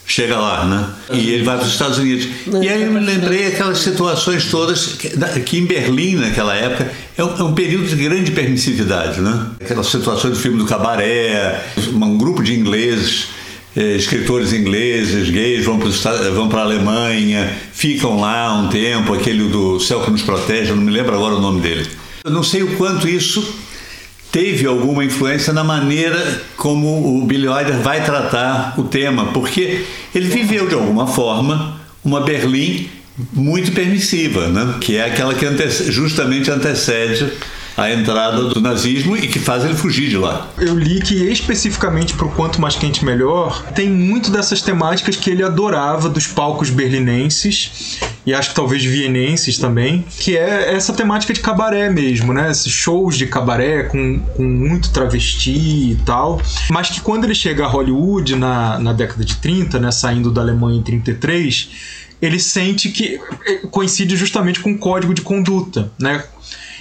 [0.06, 0.90] chega lá, né?
[1.12, 2.28] E ele vai para os Estados Unidos.
[2.62, 4.98] E aí eu me lembrei aquelas situações todas
[5.46, 9.48] que, em Berlim, naquela época, é um, é um período de grande permissividade, né?
[9.62, 13.28] Aquelas situações do filme do Cabaré, um grupo de ingleses,
[13.76, 20.02] escritores ingleses, gays, vão para vão a Alemanha, ficam lá um tempo, aquele do Céu
[20.02, 21.88] que nos protege, eu não me lembro agora o nome dele.
[22.24, 23.56] Eu não sei o quanto isso
[24.32, 29.84] teve alguma influência na maneira como o Billy Wilder vai tratar o tema, porque
[30.14, 32.90] ele viveu de alguma forma uma Berlim
[33.32, 34.76] muito permissiva, né?
[34.82, 37.28] que é aquela que antece- justamente antecede
[37.76, 40.48] a entrada do nazismo e que faz ele fugir de lá.
[40.58, 45.44] Eu li que especificamente pro Quanto Mais Quente Melhor, tem muito dessas temáticas que ele
[45.44, 51.42] adorava dos palcos berlinenses e acho que talvez vienenses também, que é essa temática de
[51.42, 52.50] cabaré mesmo, né?
[52.50, 56.42] Esses shows de cabaré com, com muito travesti e tal.
[56.70, 59.92] Mas que quando ele chega a Hollywood na, na década de 30, né?
[59.92, 61.70] Saindo da Alemanha em 33,
[62.22, 66.24] ele sente que eh, coincide justamente com o código de conduta, né?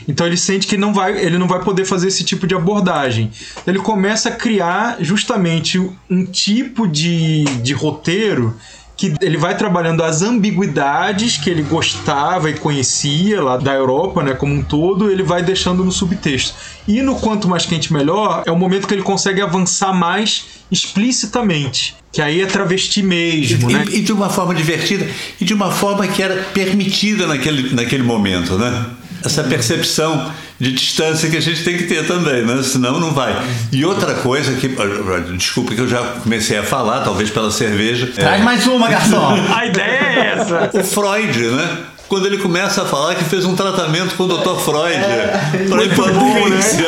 [0.06, 3.30] Então ele sente que não vai, ele não vai poder fazer esse tipo de abordagem.
[3.66, 5.78] Ele começa a criar justamente
[6.10, 8.54] um tipo de, de roteiro
[8.96, 14.32] que ele vai trabalhando as ambiguidades que ele gostava e conhecia lá da Europa, né,
[14.34, 16.54] como um todo, ele vai deixando no subtexto.
[16.86, 21.96] E no Quanto Mais Quente Melhor é o momento que ele consegue avançar mais explicitamente.
[22.12, 23.84] Que aí é travesti mesmo, e, né?
[23.90, 25.08] E, de uma forma divertida
[25.40, 28.86] e de uma forma que era permitida naquele, naquele momento, né?
[29.24, 32.62] Essa percepção de distância que a gente tem que ter também, né?
[32.62, 33.34] Senão não vai.
[33.70, 34.68] E outra coisa que.
[35.36, 38.08] Desculpa que eu já comecei a falar, talvez pela cerveja.
[38.14, 38.44] Traz é...
[38.44, 39.36] mais uma, garçom!
[39.54, 40.70] a ideia é essa!
[40.72, 41.78] O Freud, né?
[42.12, 44.60] quando ele começa a falar que fez um tratamento com o Dr.
[44.60, 46.86] Freud é, para infância.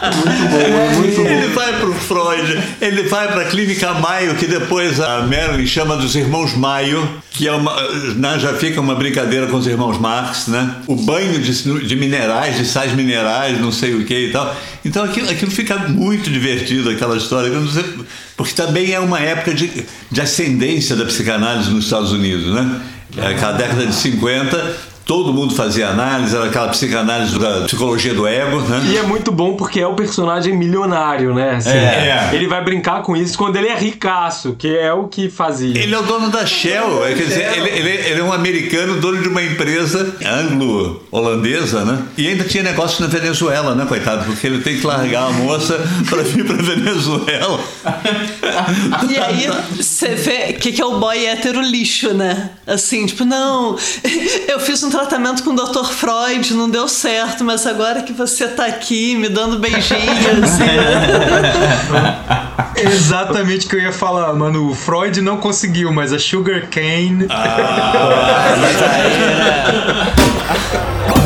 [0.00, 1.28] Muito bom, muito bom.
[1.28, 6.14] Ele vai pro Freud, ele vai pra Clínica Maio, que depois a Marilyn chama dos
[6.14, 7.74] irmãos Maio, que é uma,
[8.16, 10.76] né, já fica uma brincadeira com os irmãos Marx, né?
[10.86, 14.56] O banho de, de minerais, de sais minerais, não sei o que e tal.
[14.84, 17.50] Então aquilo, aquilo fica muito divertido, aquela história,
[18.36, 22.80] porque também é uma época de, de ascendência da psicanálise nos Estados Unidos, né?
[23.16, 28.28] É aquela década de 50 todo mundo fazia análise, era aquela psicanálise da psicologia do
[28.28, 28.80] ego, né?
[28.92, 31.56] E é muito bom porque é o personagem milionário, né?
[31.56, 32.30] Assim, é.
[32.32, 35.76] Ele vai brincar com isso quando ele é ricaço, que é o que fazia.
[35.76, 39.00] Ele é o dono da Shell, é, quer dizer, ele, ele, ele, é um americano,
[39.00, 42.04] dono de uma empresa anglo-holandesa, né?
[42.16, 44.24] E ainda tinha negócio na Venezuela, né, coitado?
[44.26, 45.76] Porque ele tem que largar a moça
[46.08, 47.58] para vir pra Venezuela.
[49.10, 52.50] E aí, você vê o que, que é o boy hétero lixo, né?
[52.64, 53.76] Assim, tipo, não,
[54.46, 55.86] eu fiz um tratamento com o Dr.
[55.86, 60.58] Freud, não deu certo, mas agora que você tá aqui me dando beijinhos.
[62.76, 64.70] Exatamente o que eu ia falar, mano.
[64.70, 67.26] O Freud não conseguiu, mas a Sugar Cane.
[67.30, 69.10] Ah, mas aí,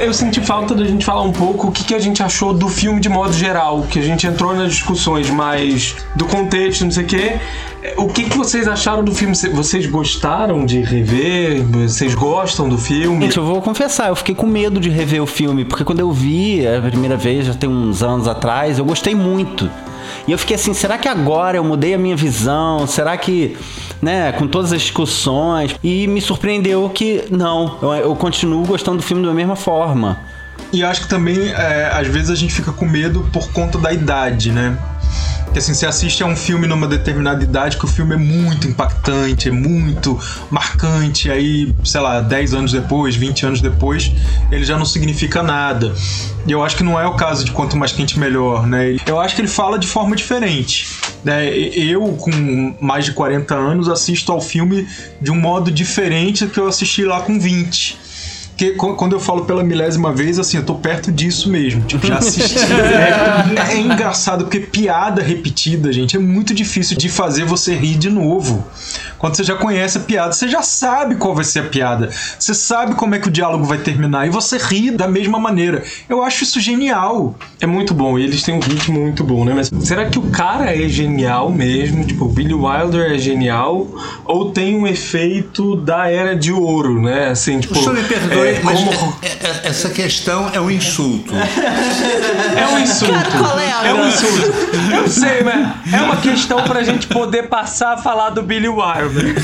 [0.00, 2.68] eu senti falta da gente falar um pouco o que, que a gente achou do
[2.68, 7.04] filme de modo geral, que a gente entrou nas discussões mais do contexto, não sei
[7.04, 7.38] o quê.
[7.96, 9.34] O que, que vocês acharam do filme?
[9.34, 11.62] Vocês gostaram de rever?
[11.62, 13.24] Vocês gostam do filme?
[13.24, 16.12] Gente, eu vou confessar, eu fiquei com medo de rever o filme, porque quando eu
[16.12, 19.70] vi a primeira vez, já tem uns anos atrás, eu gostei muito.
[20.26, 22.86] E eu fiquei assim, será que agora eu mudei a minha visão?
[22.86, 23.56] Será que,
[24.00, 25.74] né, com todas as discussões?
[25.82, 30.18] E me surpreendeu que não, eu, eu continuo gostando do filme da mesma forma.
[30.72, 33.92] E acho que também, é, às vezes, a gente fica com medo por conta da
[33.92, 34.76] idade, né?
[35.52, 38.68] Que assim, você assiste a um filme numa determinada idade que o filme é muito
[38.68, 40.18] impactante, é muito
[40.50, 44.12] marcante, aí, sei lá, 10 anos depois, 20 anos depois,
[44.50, 45.94] ele já não significa nada.
[46.46, 48.96] E eu acho que não é o caso de quanto mais quente melhor, né?
[49.06, 50.88] Eu acho que ele fala de forma diferente.
[51.24, 51.48] Né?
[51.48, 54.86] Eu, com mais de 40 anos, assisto ao filme
[55.20, 58.09] de um modo diferente do que eu assisti lá com 20
[58.60, 61.80] porque quando eu falo pela milésima vez, assim, eu tô perto disso mesmo.
[61.84, 62.58] Tipo, já assisti.
[63.56, 68.10] é, é engraçado, porque piada repetida, gente, é muito difícil de fazer você rir de
[68.10, 68.62] novo.
[69.20, 72.10] Quando você já conhece a piada, você já sabe qual vai ser a piada.
[72.38, 75.82] Você sabe como é que o diálogo vai terminar e você ri da mesma maneira.
[76.08, 77.34] Eu acho isso genial.
[77.60, 78.18] É muito bom.
[78.18, 79.52] E eles têm um ritmo muito bom, né?
[79.54, 82.04] Mas será que o cara é genial mesmo?
[82.04, 83.88] Tipo, o Billy Wilder é genial?
[84.24, 87.28] Ou tem um efeito da era de ouro, né?
[87.28, 87.78] Assim, tipo.
[87.78, 89.16] O senhor me perdoe, é, mas como...
[89.22, 91.32] É, é, essa questão é um insulto.
[91.34, 93.12] é um insulto.
[93.12, 94.52] Cara, é, é um insulto.
[94.94, 99.34] Eu sei, mas é uma questão pra gente poder passar a falar do Billy Wilder.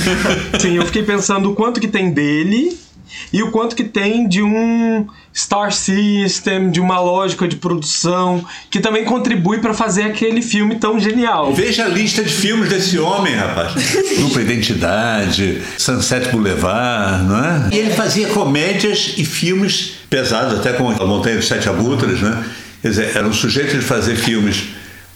[0.59, 2.86] Sim, eu fiquei pensando o quanto que tem dele
[3.33, 8.81] e o quanto que tem de um Star System, de uma lógica de produção que
[8.81, 11.53] também contribui para fazer aquele filme tão genial.
[11.53, 13.75] Veja a lista de filmes desse homem, rapaz.
[14.19, 17.69] Dupla Identidade, Sunset Boulevard, não é?
[17.73, 22.45] E ele fazia comédias e filmes pesados, até com a Montanha dos Sete Abutres, né?
[22.81, 24.69] Quer dizer, era um sujeito de fazer filmes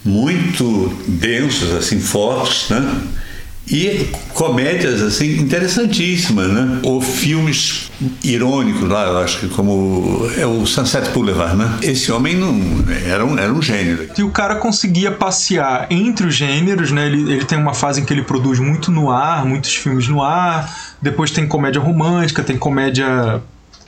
[0.04, 3.00] muito densos, assim, fortes, né?
[3.70, 6.80] E comédias, assim, interessantíssimas, né?
[6.82, 7.90] Ou filmes
[8.24, 11.78] irônicos lá, eu acho que como é o Sunset Boulevard, né?
[11.82, 12.58] Esse homem não,
[13.06, 14.08] era, um, era um gênero.
[14.18, 17.06] E o cara conseguia passear entre os gêneros, né?
[17.06, 20.22] Ele, ele tem uma fase em que ele produz muito no ar, muitos filmes no
[20.22, 23.40] ar, depois tem comédia romântica, tem comédia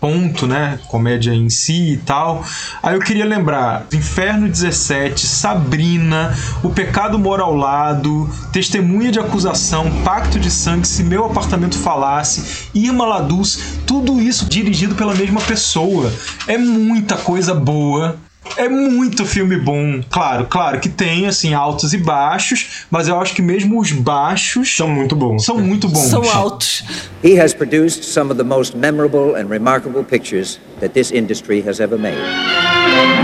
[0.02, 0.80] ponto, né?
[0.88, 2.44] Comédia em si e tal.
[2.82, 9.88] Aí eu queria lembrar: Inferno 17, Sabrina, O Pecado Mora ao Lado, Testemunha de Acusação,
[10.02, 16.12] Pacto de Sangue, Se Meu Apartamento Falasse, Irma Laduz, tudo isso dirigido pela mesma pessoa.
[16.48, 18.18] É muita coisa boa
[18.56, 20.00] É muito filme bom.
[20.10, 24.76] Claro, claro que tem, assim, altos e baixos, mas eu acho que mesmo os baixos
[24.76, 25.44] São muito bons.
[25.44, 26.08] são muito bons.
[26.10, 26.84] São altos.
[27.24, 31.80] He has produced some of the most memorable and remarkable pictures that this industry has
[31.80, 32.18] ever made.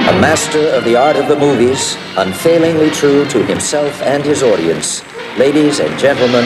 [0.08, 5.02] A master of the art of the movies, unfailingly true to himself and his audience,
[5.36, 6.44] ladies and gentlemen,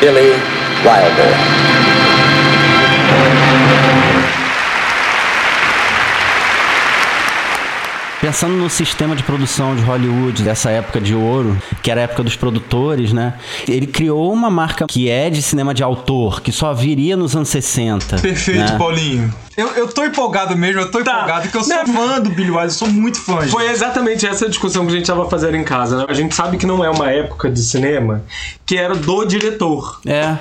[0.00, 0.30] Billy
[0.84, 1.93] Wilder.
[8.24, 12.22] Pensando no sistema de produção de Hollywood dessa época de ouro, que era a época
[12.22, 13.34] dos produtores, né?
[13.68, 17.50] Ele criou uma marca que é de cinema de autor, que só viria nos anos
[17.50, 18.16] 60.
[18.20, 18.78] Perfeito, né?
[18.78, 19.34] Paulinho.
[19.54, 21.16] Eu, eu tô empolgado mesmo, eu tô Tá.
[21.16, 21.86] empolgado, porque eu sou Não.
[21.86, 23.42] fã do Billy Wilder, eu sou muito fã.
[23.42, 23.50] gente.
[23.50, 26.06] Foi exatamente essa discussão que a gente tava fazendo em casa, né?
[26.08, 28.24] A gente sabe que não é uma época de cinema
[28.64, 30.00] que era do diretor.
[30.06, 30.38] É.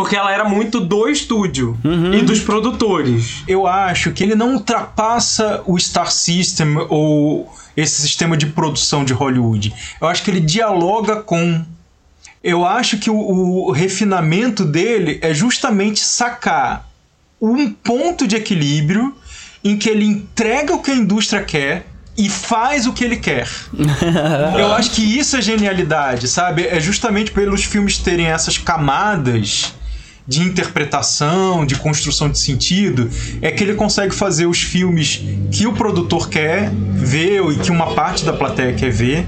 [0.00, 2.14] Porque ela era muito do estúdio Uhum.
[2.14, 3.42] e dos produtores.
[3.46, 9.12] Eu acho que ele não ultrapassa o Star System ou esse sistema de produção de
[9.12, 9.74] Hollywood.
[10.00, 11.62] Eu acho que ele dialoga com.
[12.42, 16.88] Eu acho que o, o refinamento dele é justamente sacar
[17.38, 19.14] um ponto de equilíbrio
[19.62, 21.86] em que ele entrega o que a indústria quer
[22.16, 23.46] e faz o que ele quer.
[24.58, 26.66] Eu acho que isso é genialidade, sabe?
[26.66, 29.74] É justamente pelos filmes terem essas camadas
[30.30, 33.10] de interpretação, de construção de sentido,
[33.42, 37.94] é que ele consegue fazer os filmes que o produtor quer ver e que uma
[37.94, 39.26] parte da plateia quer ver,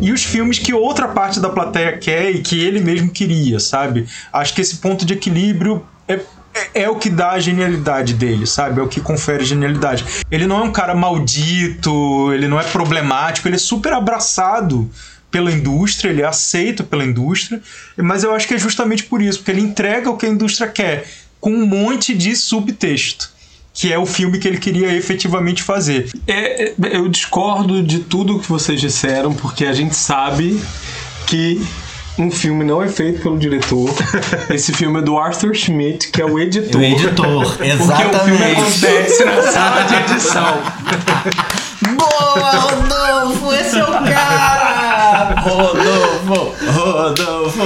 [0.00, 4.06] e os filmes que outra parte da plateia quer e que ele mesmo queria, sabe?
[4.32, 6.18] Acho que esse ponto de equilíbrio é
[6.54, 8.78] é, é o que dá a genialidade dele, sabe?
[8.78, 10.04] É o que confere genialidade.
[10.30, 14.90] Ele não é um cara maldito, ele não é problemático, ele é super abraçado
[15.32, 17.60] pela indústria, ele é aceito pela indústria,
[17.96, 20.68] mas eu acho que é justamente por isso, porque ele entrega o que a indústria
[20.68, 21.08] quer,
[21.40, 23.30] com um monte de subtexto,
[23.72, 26.10] que é o filme que ele queria efetivamente fazer.
[26.28, 30.60] É, é, eu discordo de tudo que vocês disseram, porque a gente sabe
[31.26, 31.60] que
[32.18, 33.90] um filme não é feito pelo diretor.
[34.50, 36.78] Esse filme é do Arthur Schmidt, que é o editor.
[36.78, 38.60] O editor, Porque o filme exatamente.
[38.60, 40.62] acontece na sala de edição.
[41.96, 43.52] Boa, Rodolfo!
[43.54, 44.61] Esse é o cara!
[45.34, 46.54] Rodolfo!
[46.72, 47.62] Rodolfo!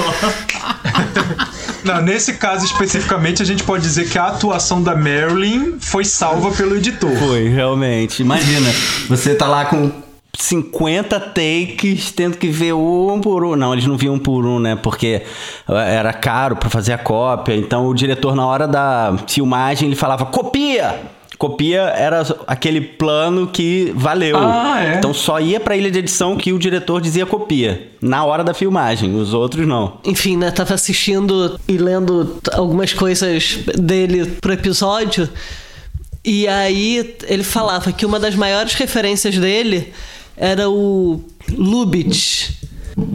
[1.85, 6.51] Não, nesse caso especificamente, a gente pode dizer que a atuação da Marilyn foi salva
[6.51, 7.15] pelo editor.
[7.17, 8.23] Foi, realmente.
[8.23, 8.69] Imagina,
[9.09, 9.93] você tá lá com
[10.37, 13.55] 50 takes, tendo que ver um por um.
[13.57, 14.77] Não, eles não viam um por um, né?
[14.77, 15.23] Porque
[15.69, 17.55] era caro pra fazer a cópia.
[17.55, 21.16] Então o diretor, na hora da filmagem, ele falava: copia!
[21.39, 24.37] Copia era aquele plano que valeu.
[24.39, 24.95] Ah, é?
[24.97, 27.89] Então só ia pra ilha de edição que o diretor dizia copia.
[28.01, 29.99] Na hora da filmagem, os outros não.
[30.05, 30.51] Enfim, né?
[30.51, 35.29] Tava assistindo e lendo algumas coisas dele pro episódio.
[36.25, 39.93] E aí ele falava que uma das maiores referências dele
[40.37, 41.21] era o
[41.53, 42.51] Lubitsch,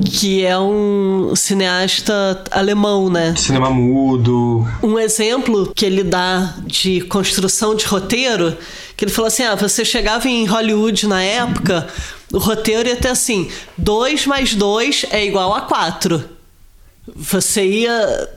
[0.05, 3.36] que é um cineasta alemão, né?
[3.36, 4.67] Cinema mudo.
[4.84, 8.55] Um exemplo que ele dá de construção de roteiro,
[8.95, 11.88] que ele falou assim: ah, você chegava em Hollywood na época,
[12.32, 16.23] o roteiro ia ter assim: 2 mais 2 é igual a 4.
[17.15, 18.29] Você ia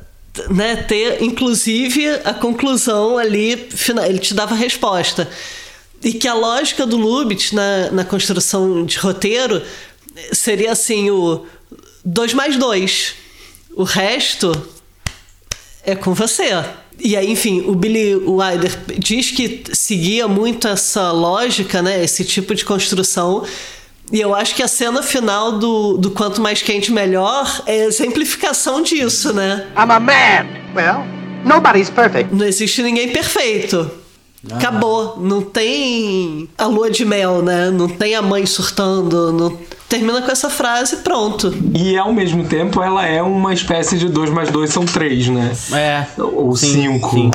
[0.48, 4.04] né, ter, inclusive, a conclusão ali, final.
[4.06, 5.28] ele te dava a resposta.
[6.02, 9.62] E que a lógica do Lubitsch na, na construção de roteiro
[10.32, 11.46] seria assim: o
[12.04, 13.14] 2 mais 2.
[13.76, 14.52] O resto
[15.84, 16.64] é com você.
[16.98, 22.02] E aí, enfim, o Billy Wilder diz que seguia muito essa lógica, né?
[22.04, 23.44] Esse tipo de construção.
[24.12, 28.82] E eu acho que a cena final do, do Quanto Mais Quente Melhor é exemplificação
[28.82, 29.66] disso, né?
[29.76, 30.46] I'm a man.
[30.74, 31.04] Well,
[31.44, 32.32] nobody's perfect.
[32.32, 33.90] Não existe ninguém perfeito.
[34.50, 35.16] Acabou.
[35.20, 37.70] Não tem a lua de mel, né?
[37.70, 39.32] Não tem a mãe surtando.
[39.32, 39.58] Não...
[39.88, 41.54] Termina com essa frase pronto.
[41.74, 45.52] E ao mesmo tempo ela é uma espécie de 2 mais 2 são 3, né?
[45.72, 46.06] É.
[46.20, 47.10] Ou Sim, 5.
[47.10, 47.30] sim.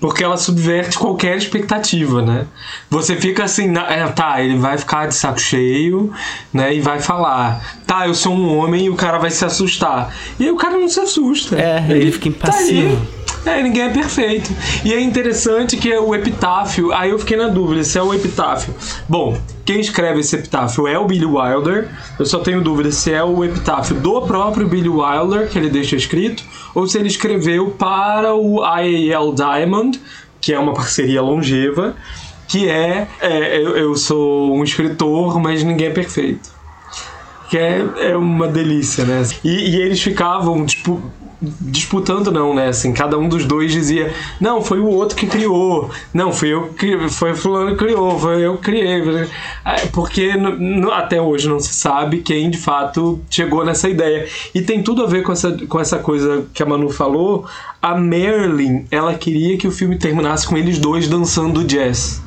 [0.00, 2.46] Porque ela subverte qualquer expectativa, né?
[2.90, 6.12] Você fica assim, na- é, tá, ele vai ficar de saco cheio,
[6.52, 6.74] né?
[6.74, 10.14] E vai falar, tá, eu sou um homem e o cara vai se assustar.
[10.38, 11.56] E aí o cara não se assusta.
[11.58, 12.96] É, ele fica impassivo.
[12.96, 13.23] Tá aí.
[13.46, 14.50] É, ninguém é perfeito.
[14.84, 16.92] E é interessante que é o epitáfio.
[16.92, 18.74] Aí eu fiquei na dúvida se é o epitáfio.
[19.08, 21.88] Bom, quem escreve esse epitáfio é o Billy Wilder.
[22.18, 25.94] Eu só tenho dúvida se é o epitáfio do próprio Billy Wilder que ele deixa
[25.94, 26.42] escrito
[26.74, 30.00] ou se ele escreveu para o IAL Diamond,
[30.40, 31.94] que é uma parceria longeva,
[32.48, 36.54] que é, é, eu, eu sou um escritor, mas ninguém é perfeito
[37.50, 39.22] que é, é uma delícia, né?
[39.44, 41.00] E, e eles ficavam, tipo,
[41.60, 42.68] disputando não, né?
[42.68, 45.90] Assim, cada um dos dois dizia: "Não, foi o outro que criou.
[46.12, 49.02] Não, foi eu que foi fulano que criou, foi eu que criei".
[49.64, 50.32] Ah, Porque
[50.92, 54.26] até hoje não se sabe quem de fato chegou nessa ideia.
[54.54, 57.46] E tem tudo a ver com essa, com essa coisa que a Manu falou.
[57.80, 62.22] A Marilyn, ela queria que o filme terminasse com eles dois dançando jazz.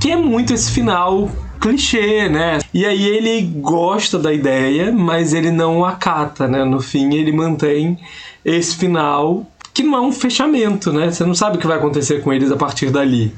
[0.00, 1.30] Que é muito esse final
[1.60, 2.58] clichê, né?
[2.72, 6.64] E aí ele gosta da ideia, mas ele não acata, né?
[6.64, 7.98] No fim ele mantém
[8.44, 11.10] esse final que não é um fechamento, né?
[11.10, 13.32] Você não sabe o que vai acontecer com eles a partir dali.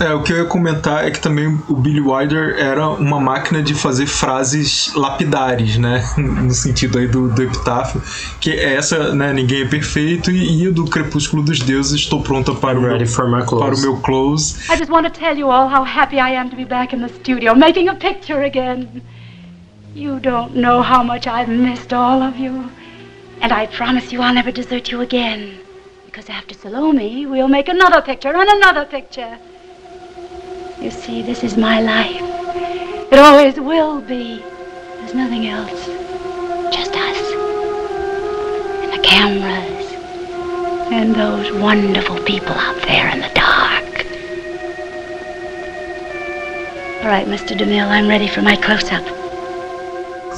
[0.00, 3.62] É, o que eu ia comentar é que também o Billy Wilder era uma máquina
[3.62, 6.04] de fazer frases lapidares, né?
[6.18, 8.02] No sentido aí do, do epitáfio,
[8.40, 9.32] que é essa, né?
[9.32, 13.06] Ninguém é perfeito e, e do Crepúsculo dos Deuses, estou pronta para o, meu, Ready
[13.06, 13.64] for my clothes.
[13.64, 14.56] para o meu close.
[14.68, 17.00] I just want to tell you all how happy I am to be back in
[17.00, 19.00] the studio making a picture again.
[19.94, 22.64] You don't know how much I've missed all of you.
[23.40, 25.58] And I promise you I'll never desert you again.
[26.06, 29.38] Because after Salome, we'll make another picture and another picture.
[30.80, 32.20] You see, this is my life.
[33.12, 34.42] It always will be.
[34.98, 35.86] There's nothing else.
[36.74, 37.18] Just us.
[38.82, 39.92] And the cameras.
[40.92, 43.84] And those wonderful people out there in the dark.
[47.02, 47.56] All right, Mr.
[47.56, 49.04] DeMille, I'm ready for my close-up.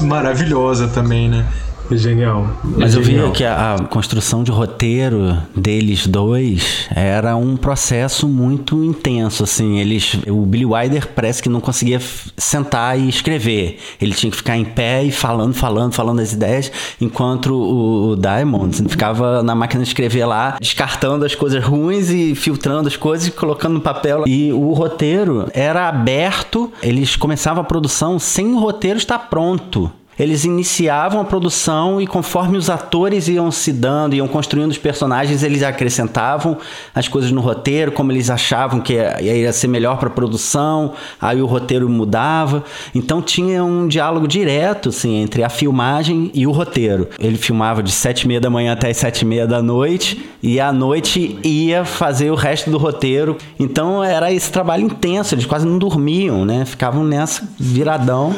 [0.00, 1.44] Maravilhosa também, né?
[1.90, 2.46] Genial.
[2.64, 3.32] Mas É eu vi genial.
[3.32, 9.78] que a, a construção de roteiro deles dois era um processo muito intenso, assim.
[9.78, 12.00] Eles, o Billy Wilder parece que não conseguia
[12.36, 13.78] sentar e escrever.
[14.00, 16.70] Ele tinha que ficar em pé e falando, falando, falando as ideias,
[17.00, 22.34] enquanto o, o Diamond ficava na máquina de escrever lá, descartando as coisas ruins e
[22.34, 24.24] filtrando as coisas e colocando no papel.
[24.26, 26.72] E o roteiro era aberto.
[26.82, 29.90] Eles começavam a produção sem o roteiro estar pronto.
[30.18, 35.42] Eles iniciavam a produção e conforme os atores iam se dando, iam construindo os personagens,
[35.42, 36.56] eles acrescentavam
[36.94, 41.42] as coisas no roteiro, como eles achavam que ia ser melhor para a produção, aí
[41.42, 42.64] o roteiro mudava.
[42.94, 47.08] Então tinha um diálogo direto assim, entre a filmagem e o roteiro.
[47.18, 50.24] Ele filmava de sete e meia da manhã até as sete e meia da noite
[50.42, 53.36] e à noite ia fazer o resto do roteiro.
[53.58, 56.64] Então era esse trabalho intenso, eles quase não dormiam, né?
[56.64, 58.34] Ficavam nessa viradão.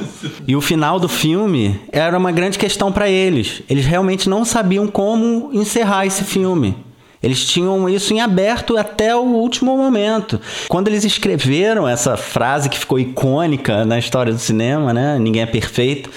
[0.47, 3.63] E o final do filme era uma grande questão para eles.
[3.69, 6.77] Eles realmente não sabiam como encerrar esse filme.
[7.23, 10.41] Eles tinham isso em aberto até o último momento.
[10.69, 15.19] Quando eles escreveram essa frase que ficou icônica na história do cinema, né?
[15.19, 16.11] Ninguém é perfeito.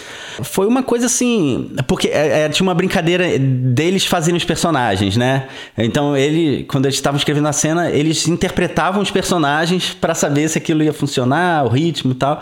[0.44, 1.72] Foi uma coisa assim.
[1.88, 5.48] Porque é, é, tinha uma brincadeira deles fazerem os personagens, né?
[5.76, 10.60] Então, ele, quando eles estavam escrevendo a cena, eles interpretavam os personagens para saber se
[10.60, 12.42] aquilo ia funcionar, o ritmo e tal.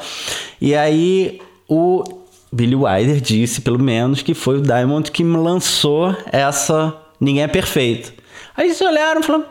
[0.60, 2.04] E aí, o
[2.52, 8.14] Billy Wilder disse, pelo menos, que foi o Diamond que lançou essa Ninguém é Perfeito.
[8.56, 9.46] Aí eles olharam e falaram: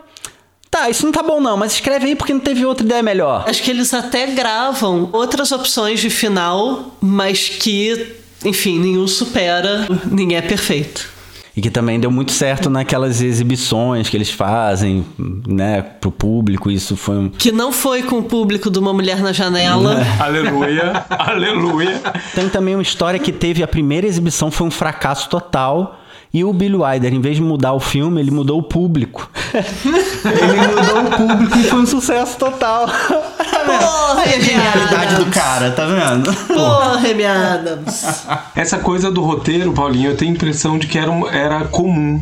[0.71, 3.45] Tá, isso não tá bom não, mas escreve aí porque não teve outra ideia melhor.
[3.47, 9.87] Acho que eles até gravam outras opções de final, mas que, enfim, nenhum supera.
[10.05, 11.09] Ninguém é perfeito.
[11.59, 15.05] E que também deu muito certo naquelas exibições que eles fazem,
[15.45, 16.71] né, pro público.
[16.71, 17.29] Isso foi um.
[17.29, 20.01] Que não foi com o público de uma mulher na janela.
[20.21, 22.01] Aleluia, aleluia.
[22.33, 25.98] Tem também uma história que teve a primeira exibição, foi um fracasso total.
[26.31, 29.27] E o Billy Wilder, em vez de mudar o filme, ele mudou o público.
[29.51, 32.87] ele mudou o público e foi um sucesso total.
[32.87, 36.31] Porra, a genialidade do cara, tá vendo?
[36.45, 38.27] Porra, Amy Adams.
[38.55, 42.21] Essa coisa do roteiro, Paulinho, eu tenho a impressão de que era, era comum.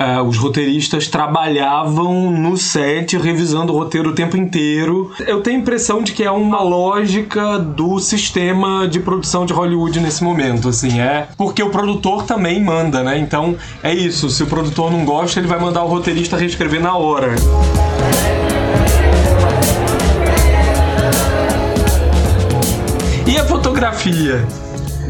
[0.00, 5.10] Ah, os roteiristas trabalhavam no set revisando o roteiro o tempo inteiro.
[5.26, 9.98] Eu tenho a impressão de que é uma lógica do sistema de produção de Hollywood
[9.98, 13.18] nesse momento, assim, é porque o produtor também manda, né?
[13.18, 14.30] Então é isso.
[14.30, 17.34] Se o produtor não gosta, ele vai mandar o roteirista reescrever na hora.
[23.26, 24.46] E a fotografia?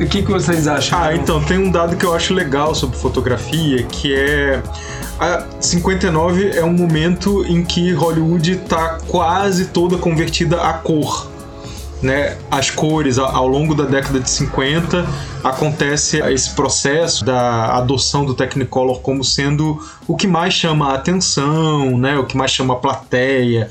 [0.00, 0.96] O que, que vocês acham?
[0.96, 4.62] Ah, então, tem um dado que eu acho legal sobre fotografia, que é.
[5.18, 11.28] A 59 é um momento em que Hollywood está quase toda convertida a cor.
[12.00, 12.36] Né?
[12.48, 15.04] As cores, ao longo da década de 50,
[15.42, 21.98] acontece esse processo da adoção do Technicolor como sendo o que mais chama a atenção,
[21.98, 22.16] né?
[22.16, 23.68] o que mais chama a plateia,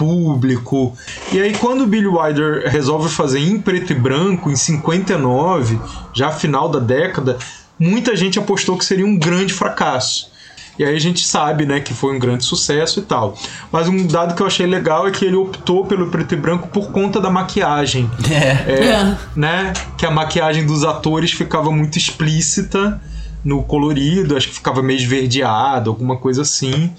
[0.00, 0.96] público.
[1.30, 5.78] E aí, quando o Billy Wilder resolve fazer em preto e branco, em 59,
[6.14, 7.36] já final da década,
[7.78, 10.30] muita gente apostou que seria um grande fracasso.
[10.78, 13.36] E aí a gente sabe, né, que foi um grande sucesso e tal.
[13.70, 16.68] Mas um dado que eu achei legal é que ele optou pelo preto e branco
[16.68, 18.10] por conta da maquiagem.
[18.30, 18.72] É.
[18.72, 19.16] É, É.
[19.36, 19.74] Né?
[19.98, 22.98] Que a maquiagem dos atores ficava muito explícita
[23.44, 26.90] no colorido, acho que ficava meio esverdeado, alguma coisa assim.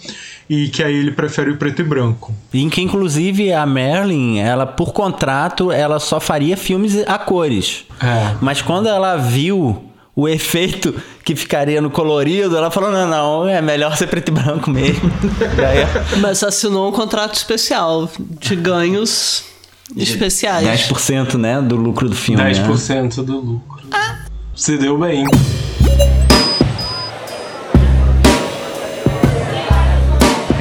[0.50, 2.34] E que aí ele prefere o preto e branco.
[2.54, 7.86] Em que, inclusive, a Merlin, ela, por contrato, ela só faria filmes a cores.
[8.02, 8.36] É.
[8.42, 9.82] Mas quando ela viu
[10.14, 14.32] o efeito que ficaria no colorido, ela falou: não, não, é melhor ser preto e
[14.32, 15.10] branco mesmo.
[15.58, 19.46] E aí, Mas assinou um contrato especial de ganhos
[19.96, 20.68] especiais.
[20.68, 22.42] 10% né, do lucro do filme.
[22.44, 22.52] né?
[22.52, 23.82] 10% do lucro.
[24.56, 25.26] Você deu bem.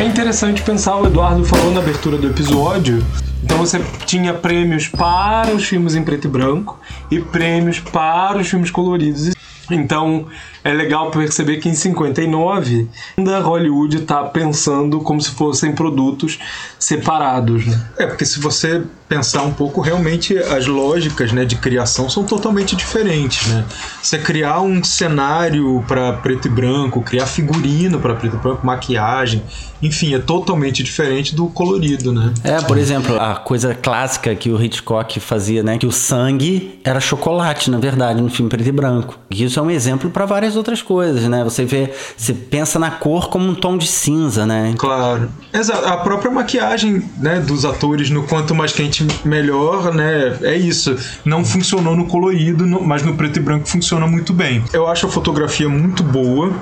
[0.01, 3.05] É interessante pensar, o Eduardo falou na abertura do episódio.
[3.45, 6.81] Então você tinha prêmios para os filmes em preto e branco
[7.11, 9.35] e prêmios para os filmes coloridos.
[9.71, 10.25] Então
[10.63, 16.39] é legal perceber que em 59 ainda Hollywood está pensando como se fossem produtos
[16.79, 17.67] separados.
[17.67, 17.87] Né?
[17.99, 22.77] É, porque se você pensar um pouco, realmente as lógicas né, de criação são totalmente
[22.77, 23.49] diferentes.
[23.49, 23.65] Né?
[24.01, 29.43] Você criar um cenário para preto e branco, criar figurino para preto e branco, maquiagem,
[29.83, 32.33] enfim, é totalmente diferente do colorido, né?
[32.45, 35.79] É, por exemplo, a coisa clássica que o Hitchcock fazia, né?
[35.79, 39.19] Que o sangue era chocolate, na verdade, no filme preto e branco.
[39.31, 41.45] E isso é um exemplo para várias outras coisas, né?
[41.45, 44.75] Você vê, você pensa na cor como um tom de cinza, né?
[44.77, 45.31] Claro.
[45.53, 45.87] Exato.
[45.87, 50.39] A própria maquiagem né, dos atores no Quanto Mais Quente Melhor, né?
[50.43, 50.97] É isso.
[51.25, 54.65] Não funcionou no colorido, mas no preto e branco funciona muito bem.
[54.73, 56.53] Eu acho a fotografia muito boa,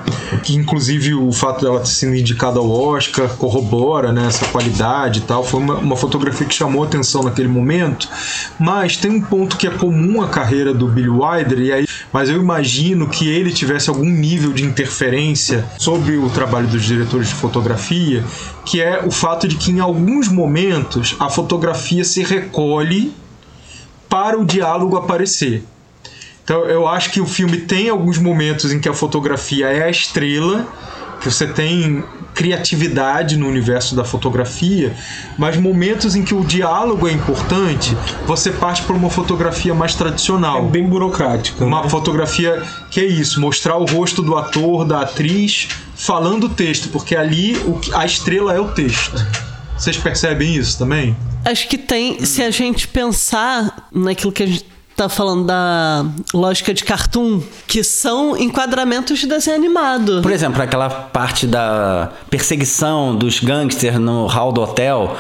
[0.43, 5.23] que inclusive o fato dela ter sido indicada ao Oscar corrobora né, essa qualidade e
[5.23, 5.45] tal.
[5.45, 8.09] Foi uma, uma fotografia que chamou atenção naquele momento.
[8.59, 12.29] Mas tem um ponto que é comum à carreira do Billy Wilder, e aí, mas
[12.29, 17.35] eu imagino que ele tivesse algum nível de interferência sobre o trabalho dos diretores de
[17.35, 18.25] fotografia,
[18.65, 23.13] que é o fato de que em alguns momentos a fotografia se recolhe
[24.09, 25.63] para o diálogo aparecer.
[26.43, 29.91] Então eu acho que o filme tem alguns momentos em que a fotografia é a
[29.91, 30.67] estrela,
[31.21, 32.03] que você tem
[32.35, 34.95] criatividade no universo da fotografia,
[35.37, 40.65] mas momentos em que o diálogo é importante, você parte para uma fotografia mais tradicional.
[40.67, 41.65] É bem burocrática.
[41.65, 41.89] Uma né?
[41.89, 47.17] fotografia que é isso, mostrar o rosto do ator, da atriz, falando o texto, porque
[47.17, 47.57] ali
[47.93, 49.17] a estrela é o texto.
[49.77, 51.17] Vocês percebem isso também?
[51.45, 56.75] Acho que tem, se a gente pensar naquilo que a gente tá falando da lógica
[56.75, 60.21] de cartoon, que são enquadramentos de desenho animado.
[60.23, 65.17] Por exemplo, aquela parte da perseguição dos gangsters no hall do hotel.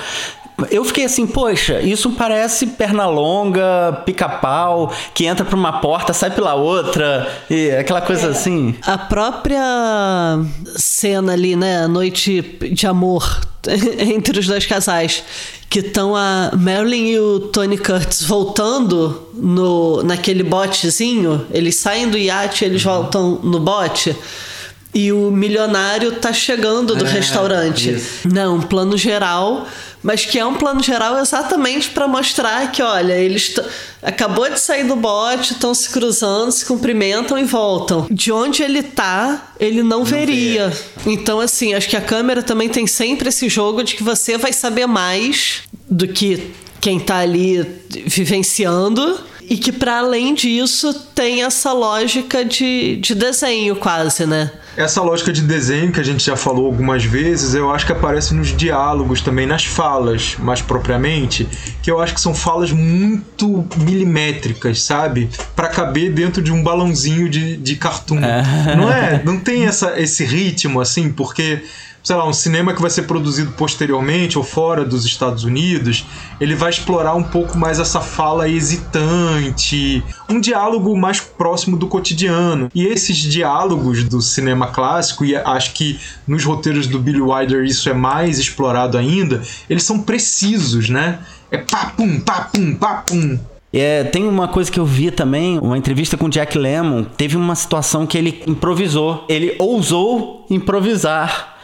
[0.71, 6.31] Eu fiquei assim, poxa, isso parece perna longa, pica-pau, que entra por uma porta, sai
[6.31, 8.75] pela outra, e aquela coisa assim.
[8.85, 9.63] A própria
[10.75, 11.85] cena ali, né?
[11.85, 12.43] A noite
[12.73, 13.41] de amor
[13.99, 15.23] entre os dois casais.
[15.71, 21.47] Que estão a Marilyn e o Tony Curtis voltando no, naquele botezinho.
[21.51, 24.17] Eles saem do iate eles voltam no bote.
[24.95, 27.91] E o milionário tá chegando do É, restaurante.
[27.91, 28.27] isso.
[28.27, 29.69] Não, um plano geral,
[30.03, 33.55] mas que é um plano geral exatamente para mostrar que, olha, eles
[34.03, 38.07] acabou de sair do bote, estão se cruzando, se cumprimentam e voltam.
[38.11, 40.73] De onde ele tá, ele não, veria.
[41.07, 44.53] Então, assim, acho que a câmera também tem sempre esse jogo de que você vai
[44.55, 47.65] saber mais do que quem tá ali
[48.07, 49.21] vivenciando.
[49.51, 54.51] E que, para além disso, tem essa lógica de, de desenho, quase, né?
[54.79, 58.33] Essa lógica de desenho que a gente já falou algumas vezes, eu acho que aparece
[58.33, 61.49] nos diálogos também, nas falas, mais propriamente,
[61.83, 65.29] que eu acho que são falas muito milimétricas, sabe?
[65.57, 68.21] Pra caber dentro de um balãozinho de, de cartoon.
[68.77, 69.21] Não é?
[69.25, 71.61] Não tem essa, esse ritmo assim, porque
[72.03, 76.07] sei lá, um cinema que vai ser produzido posteriormente ou fora dos Estados Unidos,
[76.41, 82.71] ele vai explorar um pouco mais essa fala hesitante, um diálogo mais próximo do cotidiano.
[82.75, 87.89] E esses diálogos do cinema clássico, e acho que nos roteiros do Billy Wilder isso
[87.89, 91.19] é mais explorado ainda, eles são precisos, né?
[91.51, 93.39] É papum, papum, papum.
[93.73, 97.05] É, tem uma coisa que eu vi também, uma entrevista com Jack Lemmon.
[97.05, 99.25] Teve uma situação que ele improvisou.
[99.29, 101.58] Ele ousou improvisar.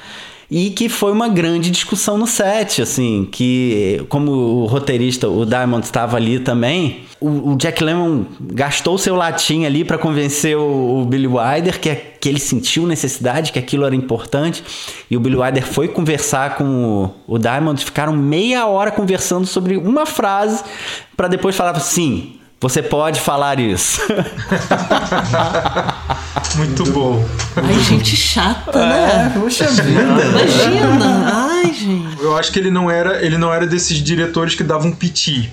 [0.56, 5.84] E que foi uma grande discussão no set, assim, que como o roteirista, o Diamond,
[5.84, 11.04] estava ali também, o, o Jack Lemmon gastou seu latim ali para convencer o, o
[11.06, 14.62] Billy Wilder que, que ele sentiu necessidade, que aquilo era importante,
[15.10, 19.76] e o Billy Wilder foi conversar com o, o Diamond, ficaram meia hora conversando sobre
[19.76, 20.62] uma frase,
[21.16, 22.34] para depois falar assim,
[22.64, 24.00] você pode falar isso.
[26.56, 27.22] Muito bom.
[27.56, 29.30] Ai, gente chata, né?
[29.38, 30.00] Puxa vida.
[30.00, 31.30] Imagina.
[31.30, 32.22] Ai, gente.
[32.22, 35.52] Eu acho que ele não era, ele não era desses diretores que davam piti.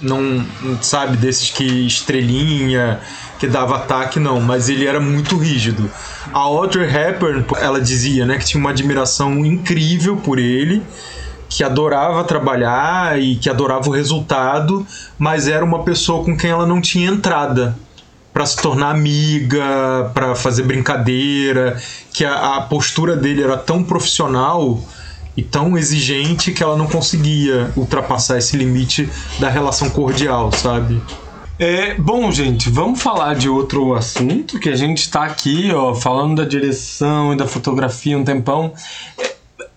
[0.00, 3.00] não, não sabe desses que estrelinha,
[3.40, 5.90] que dava ataque, não, mas ele era muito rígido.
[6.32, 10.80] A Audrey Hepburn, ela dizia, né, que tinha uma admiração incrível por ele,
[11.54, 14.86] que adorava trabalhar e que adorava o resultado,
[15.18, 17.76] mas era uma pessoa com quem ela não tinha entrada
[18.32, 21.78] para se tornar amiga, para fazer brincadeira,
[22.14, 24.80] que a, a postura dele era tão profissional
[25.36, 29.06] e tão exigente que ela não conseguia ultrapassar esse limite
[29.38, 31.02] da relação cordial, sabe?
[31.58, 36.36] É, bom, gente, vamos falar de outro assunto que a gente tá aqui, ó, falando
[36.36, 38.72] da direção e da fotografia um tempão.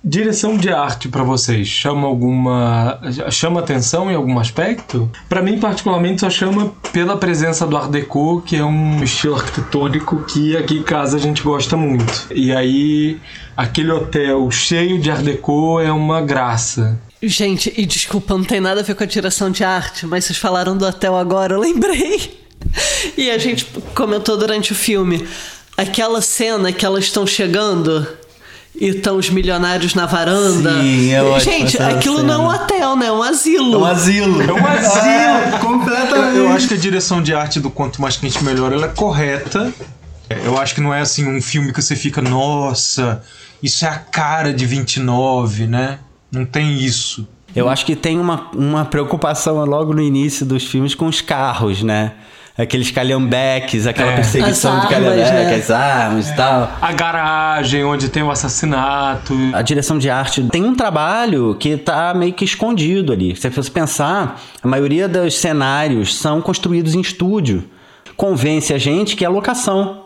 [0.06, 3.00] Direção de arte para vocês chama alguma
[3.32, 5.10] chama atenção em algum aspecto?
[5.28, 10.24] Para mim particularmente só chama pela presença do Art Deco, que é um estilo arquitetônico
[10.26, 12.28] que aqui em casa a gente gosta muito.
[12.32, 13.20] E aí
[13.58, 17.00] aquele hotel cheio de Art Deco é uma graça.
[17.24, 20.38] Gente, e desculpa, não tem nada a ver com a direção de arte, mas vocês
[20.38, 22.46] falaram do hotel agora, eu lembrei.
[23.18, 25.26] E a gente comentou durante o filme
[25.78, 28.06] aquela cena que elas estão chegando
[28.80, 30.82] e estão os milionários na varanda.
[30.82, 32.38] Sim, é ótimo Gente, aquilo cena.
[32.38, 33.06] não é um hotel, né?
[33.08, 33.74] É um asilo.
[33.74, 34.42] É um asilo.
[34.42, 36.38] É um asilo, completamente.
[36.38, 39.74] Eu acho que a direção de arte do Quanto Mais Quente Melhor ela é correta.
[40.30, 43.22] É, Eu acho que não é assim um filme que você fica, nossa,
[43.62, 46.00] isso é a cara de 29, né?
[46.32, 47.28] Não tem isso.
[47.56, 51.82] Eu acho que tem uma, uma preocupação logo no início dos filmes com os carros,
[51.82, 52.12] né?
[52.58, 54.16] Aqueles calhambeques, aquela É.
[54.16, 55.56] perseguição de armas, calhambeque, né?
[55.56, 56.72] as armas e tal.
[56.82, 59.34] A garagem onde tem o assassinato.
[59.54, 63.36] A direção de arte tem um trabalho que tá meio que escondido ali.
[63.36, 67.64] Se você pensar, a maioria dos cenários são construídos em estúdio.
[68.16, 70.04] Convence a gente que é locação.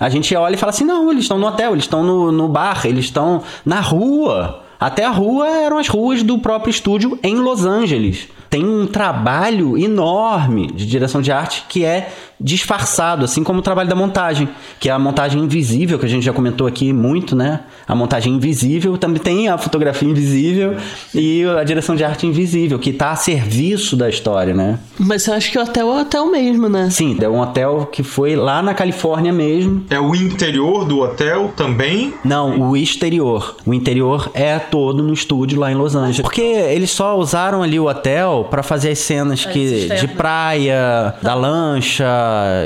[0.00, 2.48] A gente olha e fala assim: não, eles estão no hotel, eles estão no, no
[2.48, 4.62] bar, eles estão na rua.
[4.80, 8.26] Até a rua eram as ruas do próprio estúdio em Los Angeles.
[8.52, 13.88] Tem um trabalho enorme de direção de arte que é disfarçado, assim como o trabalho
[13.88, 14.46] da montagem,
[14.78, 17.60] que é a montagem invisível, que a gente já comentou aqui muito, né?
[17.88, 20.76] A montagem invisível, também tem a fotografia invisível
[21.14, 24.78] e a direção de arte invisível, que está a serviço da história, né?
[24.98, 26.90] Mas eu acho que o hotel é o hotel mesmo, né?
[26.90, 29.86] Sim, é um hotel que foi lá na Califórnia mesmo.
[29.88, 32.12] É o interior do hotel também.
[32.22, 33.56] Não, o exterior.
[33.64, 36.20] O interior é todo no estúdio lá em Los Angeles.
[36.20, 40.00] Porque eles só usaram ali o hotel para fazer as cenas que, externa.
[40.00, 42.06] de praia, da lancha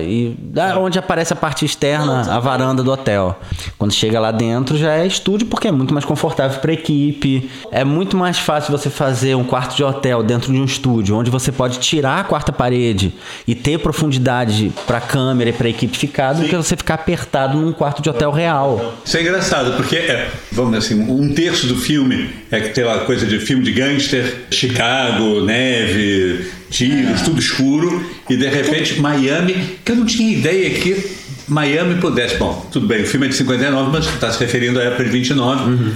[0.02, 3.38] e da onde aparece a parte externa, a varanda do hotel.
[3.78, 7.50] Quando chega lá dentro já é estúdio porque é muito mais confortável para equipe.
[7.70, 11.30] É muito mais fácil você fazer um quarto de hotel dentro de um estúdio, onde
[11.30, 13.12] você pode tirar a quarta parede
[13.46, 17.72] e ter profundidade para câmera e para equipe ficar, do que você ficar apertado num
[17.72, 18.94] quarto de hotel real.
[19.04, 22.84] Isso é engraçado, porque, é, vamos dizer assim, um terço do filme é que tem
[22.84, 29.78] lá coisa de filme de gangster, Chicago, neve, tiros, tudo escuro, e de repente Miami,
[29.84, 31.10] que eu não tinha ideia que
[31.48, 32.36] Miami pudesse.
[32.36, 35.10] Bom, tudo bem, o filme é de 59, mas está se referindo à época de
[35.10, 35.92] 29.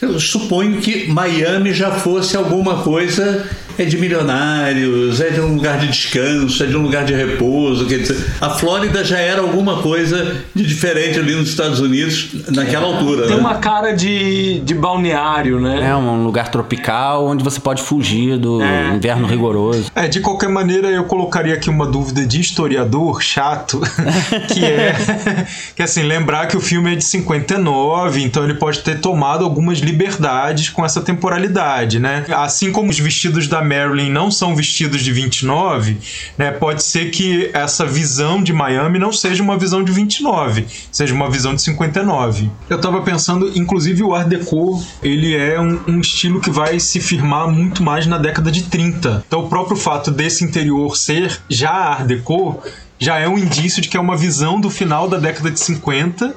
[0.00, 3.46] Eu suponho que Miami já fosse alguma coisa
[3.78, 7.86] é de milionários, é de um lugar de descanso, é de um lugar de repouso.
[7.86, 12.86] Quer dizer, a Flórida já era alguma coisa de diferente ali nos Estados Unidos naquela
[12.86, 13.26] altura.
[13.26, 13.40] Tem né?
[13.40, 15.88] uma cara de, de balneário, né?
[15.88, 18.94] É um lugar tropical onde você pode fugir do É.
[18.94, 19.90] inverno rigoroso.
[19.94, 23.80] É, de qualquer maneira, eu colocaria aqui uma dúvida de historiador chato,
[24.52, 29.00] que é que assim, lembrar que o filme é de 59, então ele pode ter
[29.00, 32.24] tomado algumas liberdades com essa temporalidade, né?
[32.30, 35.98] Assim como os vestidos da Marilyn não são vestidos de 29,
[36.38, 36.50] né?
[36.52, 41.28] Pode ser que essa visão de Miami não seja uma visão de 29, seja uma
[41.28, 42.50] visão de 59.
[42.68, 47.00] Eu tava pensando, inclusive o Art Deco, ele é um, um estilo que vai se
[47.00, 49.24] firmar muito mais na década de 30.
[49.26, 52.62] Então o próprio fato desse interior ser já Art Deco
[52.98, 56.34] já é um indício de que é uma visão do final da década de 50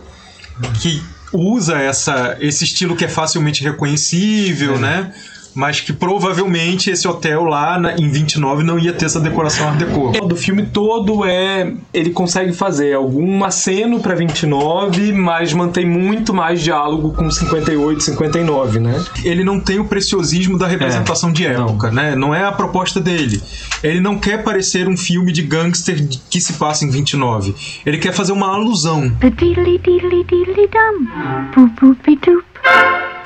[0.79, 1.01] que
[1.33, 5.11] usa essa, esse estilo que é facilmente reconhecível, né?
[5.55, 9.77] Mas que provavelmente esse hotel lá na- em 29 não ia ter essa decoração Art
[9.77, 10.11] Deco.
[10.27, 11.73] Do filme todo é.
[11.93, 18.79] Ele consegue fazer algum aceno pra 29, mas mantém muito mais diálogo com 58, 59,
[18.79, 19.03] né?
[19.23, 22.15] Ele não tem o preciosismo da representação de época, né?
[22.15, 23.41] Não é a proposta dele.
[23.83, 27.53] Ele não quer parecer um filme de gangster que se passa em 29.
[27.85, 29.11] Ele quer fazer uma alusão.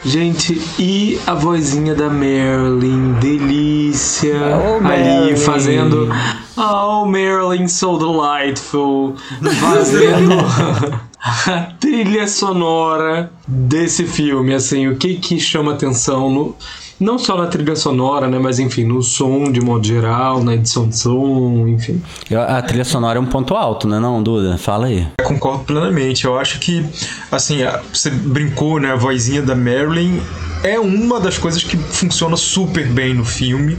[0.05, 4.35] Gente, e a vozinha da Marilyn, delícia.
[4.55, 5.37] Oh, ali Marilyn.
[5.37, 6.09] fazendo.
[6.55, 9.15] Oh, Marilyn, so delightful.
[9.59, 10.35] Fazendo
[11.19, 14.53] a trilha sonora desse filme.
[14.53, 16.55] Assim, o que que chama atenção no,
[16.99, 18.39] Não só na trilha sonora, né?
[18.39, 22.01] Mas enfim, no som de modo geral, na edição de som, enfim.
[22.29, 24.57] Eu- A trilha sonora é um ponto alto, né, não, Duda?
[24.57, 25.07] Fala aí.
[25.23, 26.25] Concordo plenamente.
[26.25, 26.83] Eu acho que,
[27.31, 27.57] assim,
[27.93, 28.91] você brincou, né?
[28.93, 30.19] A vozinha da Marilyn
[30.63, 33.77] é uma das coisas que funciona super bem no filme,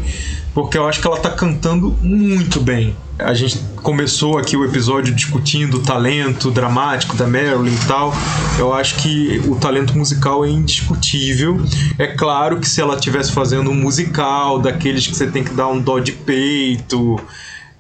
[0.55, 2.95] porque eu acho que ela tá cantando muito bem.
[3.19, 8.13] A gente começou aqui o episódio discutindo o talento dramático da Marilyn e tal.
[8.59, 11.61] Eu acho que o talento musical é indiscutível.
[11.99, 15.67] É claro que se ela estivesse fazendo um musical, daqueles que você tem que dar
[15.67, 17.19] um dó de peito,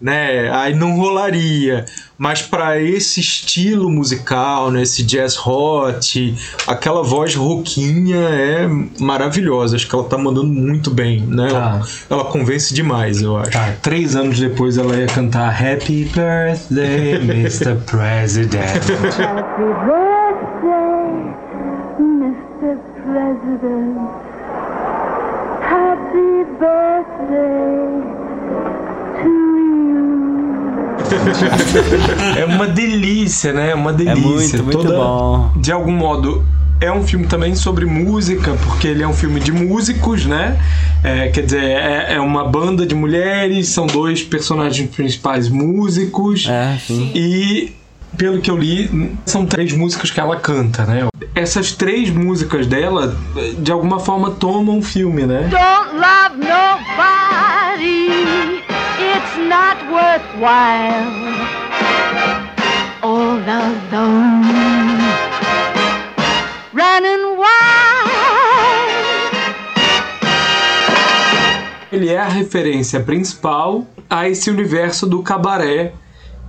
[0.00, 0.50] né?
[0.52, 1.84] Aí não rolaria.
[2.16, 4.82] Mas para esse estilo musical, né?
[4.82, 6.34] Esse jazz hot,
[6.66, 8.68] aquela voz rouquinha é
[8.98, 9.76] maravilhosa.
[9.76, 11.48] Acho que ela tá mandando muito bem, né?
[11.48, 11.80] Tá.
[12.10, 13.52] Ela convence demais, eu acho.
[13.52, 17.76] Tá, três anos depois ela ia cantar Happy Birthday, Mr.
[17.86, 18.66] President.
[19.20, 20.98] Happy birthday,
[22.00, 22.78] Mr.
[23.04, 23.98] President.
[25.62, 28.17] Happy birthday.
[32.38, 33.70] É uma delícia, né?
[33.70, 34.22] É uma delícia.
[34.22, 35.52] muito, muito Toda- bom.
[35.56, 36.44] De algum modo,
[36.80, 40.56] é um filme também sobre música, porque ele é um filme de músicos, né?
[41.02, 46.46] É, quer dizer, é, é uma banda de mulheres, são dois personagens principais músicos.
[46.48, 47.10] É, sim.
[47.14, 47.72] E,
[48.16, 51.06] pelo que eu li, são três músicas que ela canta, né?
[51.34, 53.16] Essas três músicas dela,
[53.58, 55.48] de alguma forma, tomam o filme, né?
[55.50, 56.36] Don't love
[57.78, 58.57] nobody,
[59.46, 61.12] not worthwhile.
[63.02, 64.48] All alone,
[66.72, 67.78] running wild.
[71.92, 75.92] Ele é a referência principal a esse universo do cabaré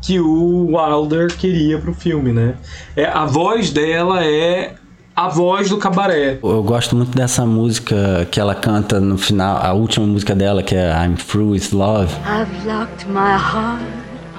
[0.02, 2.56] que o Wilder queria pro filme, né?
[2.96, 4.76] É, a voz dela é
[5.20, 6.40] a voz do cabaré.
[6.42, 10.74] Eu gosto muito dessa música que ela canta no final, a última música dela, que
[10.74, 12.16] é I'm Through With Love.
[12.26, 13.84] I've locked my heart,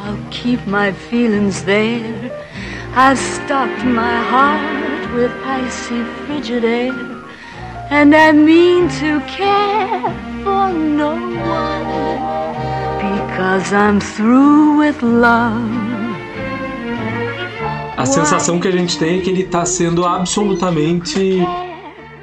[0.02, 2.32] I'll keep my feelings there.
[2.96, 6.94] I've stocked my heart with icy frigid air.
[7.90, 10.00] And I mean to care
[10.42, 11.12] for no
[11.44, 11.84] one
[12.96, 15.99] because I'm through with love.
[18.00, 21.46] A sensação que a gente tem é que ele tá sendo absolutamente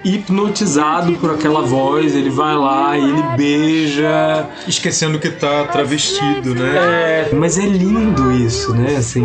[0.03, 2.15] hipnotizado por aquela voz.
[2.15, 4.49] Ele vai lá e ele beija.
[4.67, 7.29] Esquecendo que tá travestido, né?
[7.29, 8.95] É, mas é lindo isso, né?
[8.97, 9.23] Assim,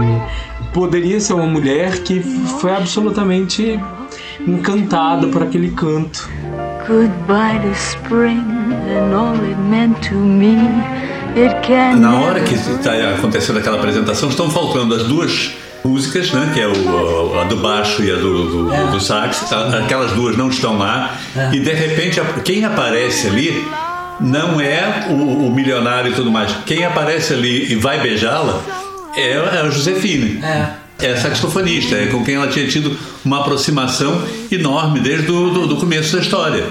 [0.74, 2.20] poderia ser uma mulher que
[2.60, 3.80] foi absolutamente
[4.46, 6.28] encantada por aquele canto.
[6.86, 8.44] Goodbye to spring
[8.90, 10.58] and all it meant to me.
[11.34, 16.50] It can Na hora que está acontecendo aquela apresentação, estão faltando as duas músicas, né?
[16.54, 19.52] Que é o, a do baixo e a do, do, do sax.
[19.52, 21.16] A- Aquelas duas não estão lá.
[21.52, 23.64] E de repente, quem aparece ali
[24.20, 26.52] não é o, o milionário e tudo mais.
[26.66, 28.60] Quem aparece ali e vai beijá-la
[29.16, 30.40] é a Josefine.
[30.42, 35.66] É a saxofonista, é com quem ela tinha tido uma aproximação enorme desde o do,
[35.66, 36.64] do começo da história.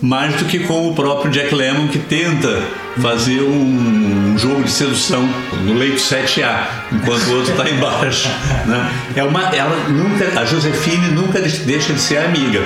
[0.00, 2.62] Mais do que com o próprio Jack Lemmon, que tenta
[3.00, 5.28] fazer um, um jogo de sedução
[5.64, 6.62] no leito 7A,
[6.92, 8.28] enquanto o outro está embaixo.
[8.66, 8.90] Né?
[9.16, 12.62] É uma, ela nunca, a Josefine nunca deixa de ser amiga.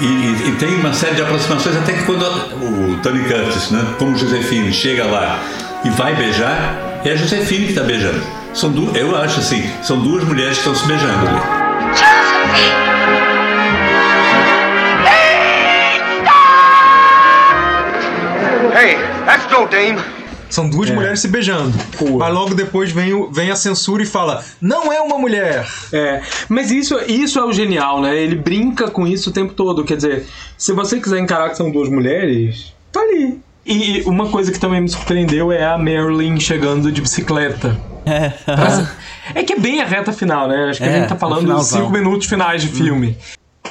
[0.00, 3.84] E, e- e tem uma série de aproximações até que quando o Tony Curtis, né,
[3.98, 5.40] como Josefine, chega lá
[5.84, 8.20] e vai beijar, é a Josefine que está beijando.
[8.58, 12.48] São du eu acho assim, são duas mulheres que estão se beijando ali.
[18.74, 18.96] Hey,
[19.26, 19.98] that's no dame.
[20.50, 21.74] São duas mulheres se beijando.
[22.18, 25.66] Mas logo depois vem, o- vem a censura e fala: Não é uma mulher.
[25.92, 28.16] É, mas isso, isso é o genial, né?
[28.16, 29.84] Ele brinca com isso o tempo todo.
[29.84, 33.38] Quer dizer, se você quiser encarar que são duas mulheres, tá ali.
[33.66, 37.78] E uma coisa que também me surpreendeu é a Marilyn chegando de bicicleta.
[39.34, 39.40] É.
[39.40, 40.68] É que é bem a reta final, né?
[40.70, 41.80] Acho que a É, gente tá o falando de finalzão.
[41.80, 43.16] cinco minutos finais de filme.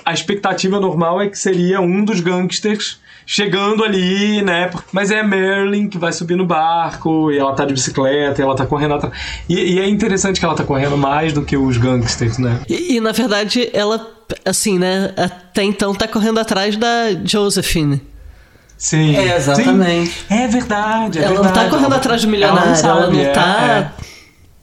[0.06, 4.70] A expectativa normal é que seria um dos gangsters chegando ali, né?
[4.92, 8.44] Mas é a Marilyn que vai subir no barco e ela tá de bicicleta e
[8.44, 9.14] ela tá correndo atrás.
[9.50, 12.62] E, e é interessante que ela tá correndo mais do que os gangsters, né?
[12.70, 14.08] E, e, na verdade, ela,
[14.46, 15.12] assim, né?
[15.18, 18.02] Até então tá correndo atrás da Josephine.
[18.78, 19.16] Sim.
[19.16, 20.12] É, exatamente.
[20.12, 20.26] Sim.
[20.30, 21.56] É verdade, é ela verdade.
[21.58, 23.94] não tá correndo atrás do milionário, ela não, sabe, é, tá.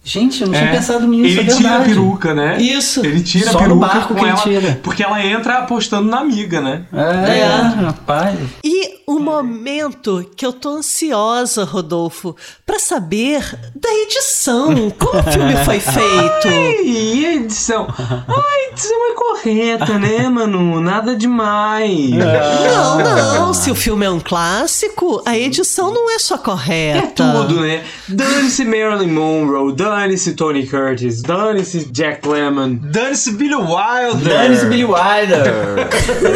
[0.07, 0.59] Gente, eu não é.
[0.59, 2.59] tinha pensado nisso, Ele é tira a peruca, né?
[2.61, 3.05] Isso.
[3.05, 4.81] Ele tira Só a no peruca barco com que ele ela, tira.
[4.83, 6.85] porque ela entra apostando na amiga, né?
[6.93, 7.47] É, É.
[7.87, 8.39] rapaz.
[8.63, 12.37] E o momento que eu tô ansiosa, Rodolfo,
[12.67, 13.43] pra saber
[13.75, 14.91] da edição.
[14.91, 16.49] Como o filme foi feito?
[16.85, 17.87] E a edição?
[17.99, 20.81] A edição é correta, né, Manu?
[20.81, 22.11] Nada demais.
[22.11, 26.99] Não, não, se o filme é um clássico, a edição não é só correta.
[26.99, 27.83] É tudo, né?
[28.09, 32.75] Dane-se Marilyn Monroe, dane-se Tony Curtis, dane-se Jack Lemmon.
[32.83, 34.29] Dane-se Billy Wilder.
[34.29, 35.55] Dane-se Billy Wilder.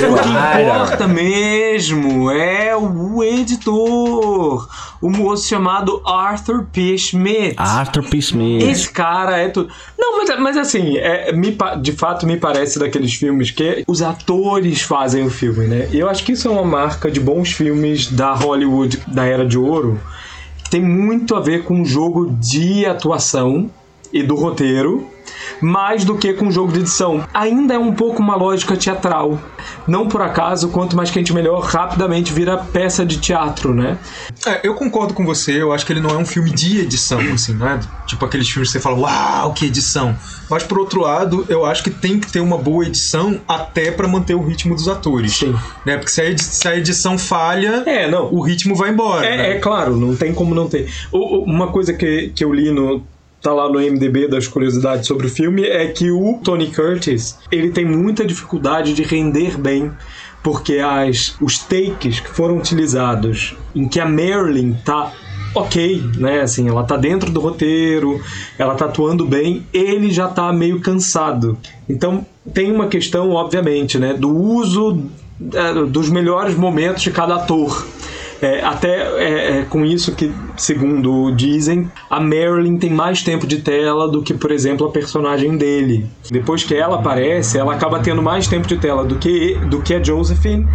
[0.09, 4.69] O que importa mesmo é o editor,
[5.01, 6.97] o moço chamado Arthur P.
[6.97, 7.57] Schmidt.
[7.57, 8.19] Arthur P.
[8.19, 8.63] Smith.
[8.63, 9.69] Esse cara é tudo.
[9.99, 14.83] Não, mas, mas assim, é, me de fato me parece daqueles filmes que os atores
[14.83, 15.89] fazem o filme, né?
[15.91, 19.45] E eu acho que isso é uma marca de bons filmes da Hollywood da Era
[19.45, 20.01] de Ouro.
[20.71, 23.71] Tem muito a ver com o jogo de atuação
[24.13, 25.07] e do roteiro,
[25.61, 27.25] mais do que com o jogo de edição.
[27.35, 29.39] Ainda é um pouco uma lógica teatral.
[29.87, 33.99] Não por acaso, quanto mais quente melhor, rapidamente vira peça de teatro, né?
[34.47, 37.21] É, eu concordo com você, eu acho que ele não é um filme de edição,
[37.33, 37.81] assim, não é?
[38.07, 40.17] Tipo aqueles filmes que você fala, uau, que edição.
[40.49, 44.07] Mas por outro lado, eu acho que tem que ter uma boa edição até pra
[44.09, 45.33] manter o ritmo dos atores.
[45.37, 45.55] Sim.
[45.85, 45.97] Né?
[45.97, 48.33] Porque se a, edi- se a edição falha, É, não.
[48.33, 49.27] o ritmo vai embora.
[49.27, 49.51] É, né?
[49.53, 50.89] é claro, não tem como não ter.
[51.13, 53.03] Uma coisa que, que eu li no.
[53.41, 57.70] Tá lá no MDB das curiosidades sobre o filme é que o Tony Curtis ele
[57.70, 59.93] tem muita dificuldade de render bem
[60.43, 65.12] porque as, os takes que foram utilizados em que a Marilyn tá
[65.55, 66.41] ok, né?
[66.41, 68.20] Assim, ela tá dentro do roteiro,
[68.59, 71.59] ela tá atuando bem, ele já tá meio cansado.
[71.89, 74.14] Então tem uma questão, obviamente, né?
[74.14, 75.03] Do uso
[75.55, 77.86] é, dos melhores momentos de cada ator.
[78.41, 78.89] É, até
[79.22, 84.22] é, é com isso que, segundo dizem, a Marilyn tem mais tempo de tela do
[84.22, 86.07] que, por exemplo, a personagem dele.
[86.30, 89.95] Depois que ela aparece, ela acaba tendo mais tempo de tela do que, do que
[89.95, 90.66] a Josephine,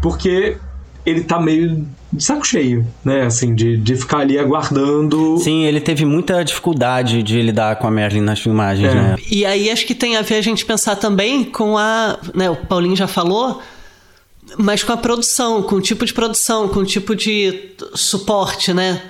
[0.00, 0.56] porque
[1.04, 3.22] ele tá meio de saco cheio, né?
[3.22, 5.38] Assim, de, de ficar ali aguardando.
[5.38, 8.94] Sim, ele teve muita dificuldade de lidar com a Marilyn nas filmagens, É.
[8.94, 9.16] né?
[9.30, 12.18] E aí acho que tem a ver a gente pensar também com a.
[12.34, 13.60] Né, o Paulinho já falou,
[14.58, 19.02] mas com a produção, com o tipo de produção, com o tipo de suporte, né?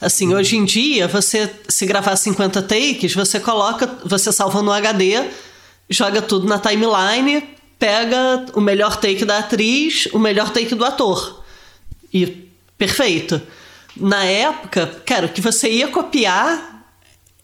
[0.00, 5.24] Assim, hoje em dia, você se gravar 50 takes, você coloca, você salva no HD,
[5.88, 7.42] joga tudo na timeline,
[7.78, 11.42] pega o melhor take da atriz, o melhor take do ator.
[12.12, 13.40] E perfeito.
[13.96, 16.84] Na época, cara, o que você ia copiar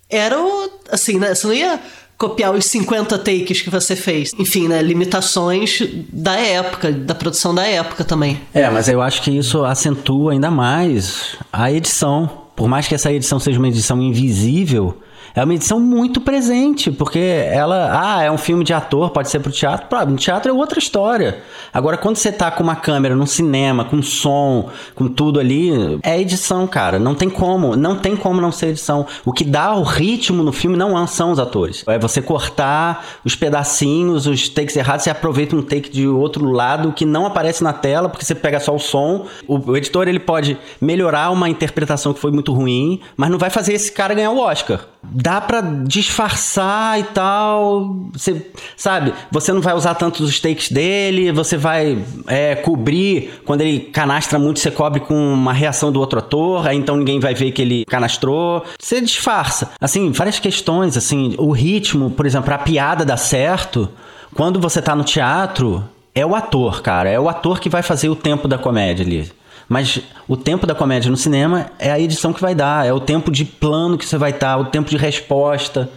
[0.08, 0.70] era o.
[0.90, 1.34] Assim, né?
[1.34, 1.80] Você não ia
[2.22, 4.32] copiar os 50 takes que você fez.
[4.38, 4.80] Enfim, né?
[4.80, 8.40] Limitações da época, da produção da época também.
[8.54, 12.30] É, mas eu acho que isso acentua ainda mais a edição.
[12.54, 15.02] Por mais que essa edição seja uma edição invisível,
[15.34, 19.40] é uma edição muito presente, porque ela, ah, é um filme de ator, pode ser
[19.40, 21.42] pro teatro, Pô, no teatro é outra história.
[21.72, 26.20] Agora, quando você tá com uma câmera num cinema, com som, com tudo ali, é
[26.20, 26.98] edição, cara.
[26.98, 29.06] Não tem como, não tem como não ser edição.
[29.24, 31.84] O que dá o ritmo no filme não são os atores.
[31.86, 36.92] É você cortar os pedacinhos, os takes errados, você aproveita um take de outro lado
[36.92, 39.26] que não aparece na tela, porque você pega só o som.
[39.46, 43.50] O, o editor ele pode melhorar uma interpretação que foi muito ruim, mas não vai
[43.50, 44.80] fazer esse cara ganhar o Oscar.
[45.22, 47.94] Dá pra disfarçar e tal.
[48.12, 48.44] Você,
[48.76, 51.96] sabe, você não vai usar tanto os takes dele, você vai
[52.26, 53.40] é, cobrir.
[53.44, 57.20] Quando ele canastra muito, você cobre com uma reação do outro ator, aí então ninguém
[57.20, 58.64] vai ver que ele canastrou.
[58.80, 59.70] Você disfarça.
[59.80, 63.88] Assim, várias questões, assim, o ritmo, por exemplo, a piada dá certo.
[64.34, 67.08] Quando você tá no teatro, é o ator, cara.
[67.08, 69.30] É o ator que vai fazer o tempo da comédia ali.
[69.72, 73.00] Mas o tempo da comédia no cinema é a edição que vai dar, é o
[73.00, 75.88] tempo de plano que você vai estar, o tempo de resposta,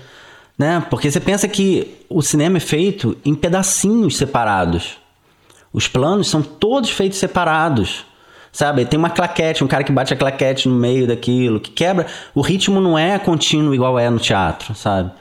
[0.58, 0.82] né?
[0.90, 4.96] Porque você pensa que o cinema é feito em pedacinhos separados.
[5.74, 8.06] Os planos são todos feitos separados.
[8.50, 8.86] Sabe?
[8.86, 12.08] Tem uma claquete, um cara que bate a claquete no meio daquilo, que quebra.
[12.34, 15.12] O ritmo não é contínuo igual é no teatro, sabe?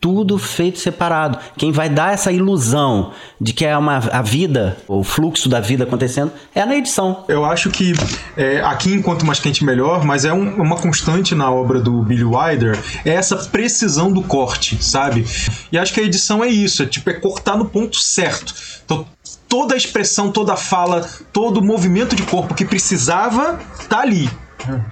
[0.00, 1.38] Tudo feito separado.
[1.58, 5.84] Quem vai dar essa ilusão de que é uma, a vida, o fluxo da vida
[5.84, 7.24] acontecendo, é na edição.
[7.28, 7.92] Eu acho que
[8.34, 12.24] é, aqui, enquanto mais quente melhor, mas é um- uma constante na obra do Billy
[12.24, 15.26] Wilder, é essa precisão do corte, sabe?
[15.70, 18.54] E acho que a edição é isso, é tipo, é cortar no ponto certo.
[18.84, 19.04] Então,
[19.50, 24.30] toda a expressão, toda a fala, todo o movimento de corpo que precisava, tá ali.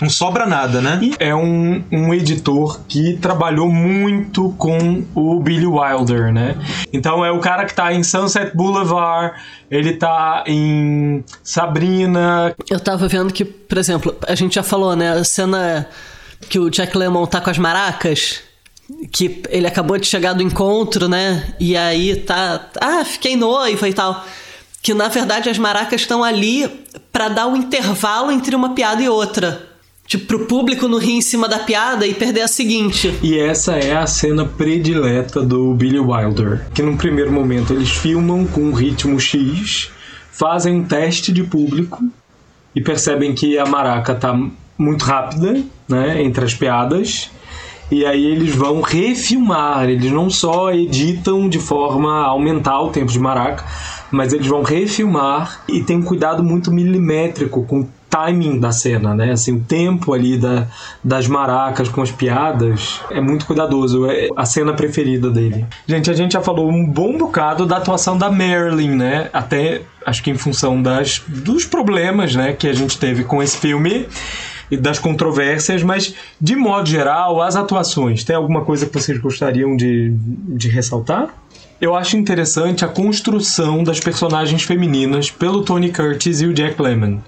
[0.01, 0.99] Não sobra nada, né?
[1.03, 6.57] E é um, um editor que trabalhou muito com o Billy Wilder, né?
[6.93, 9.35] Então é o cara que tá em Sunset Boulevard,
[9.71, 12.55] ele tá em Sabrina.
[12.71, 15.13] Eu tava vendo que, por exemplo, a gente já falou, né?
[15.13, 15.87] A cena
[16.49, 18.41] que o Jack Lemmon tá com as maracas.
[19.13, 21.55] Que ele acabou de chegar do encontro, né?
[21.61, 22.69] E aí tá.
[22.81, 24.25] Ah, fiquei noiva e tal.
[24.83, 26.69] Que na verdade as maracas estão ali
[27.13, 29.67] pra dar o intervalo entre uma piada e outra.
[30.07, 33.15] Tipo, pro público não rir em cima da piada e perder a seguinte.
[33.23, 36.67] E essa é a cena predileta do Billy Wilder.
[36.73, 39.91] Que num primeiro momento eles filmam com um ritmo X,
[40.33, 42.03] fazem um teste de público
[42.75, 44.35] e percebem que a Maraca tá
[44.79, 47.31] muito rápida, né, entre as piadas.
[47.91, 53.13] E aí eles vão refilmar, eles não só editam de forma a aumentar o tempo
[53.13, 53.65] de Maraca,
[54.11, 59.15] mas eles vão refilmar e tem um cuidado muito milimétrico com o timing da cena,
[59.15, 59.33] né?
[59.33, 60.67] Assim, o tempo ali da,
[61.05, 64.07] das maracas com as piadas é muito cuidadoso.
[64.07, 65.67] É a cena preferida dele.
[65.87, 69.31] Gente, a gente já falou um bom bocado da atuação da Marilyn, né?
[69.33, 73.59] Até acho que em função das, dos problemas, né, que a gente teve com esse
[73.59, 74.09] filme
[74.71, 79.77] e das controvérsias, mas de modo geral, as atuações, tem alguma coisa que vocês gostariam
[79.77, 81.29] de, de ressaltar?
[81.81, 87.19] Eu acho interessante a construção das personagens femininas pelo Tony Curtis e o Jack Lemmon.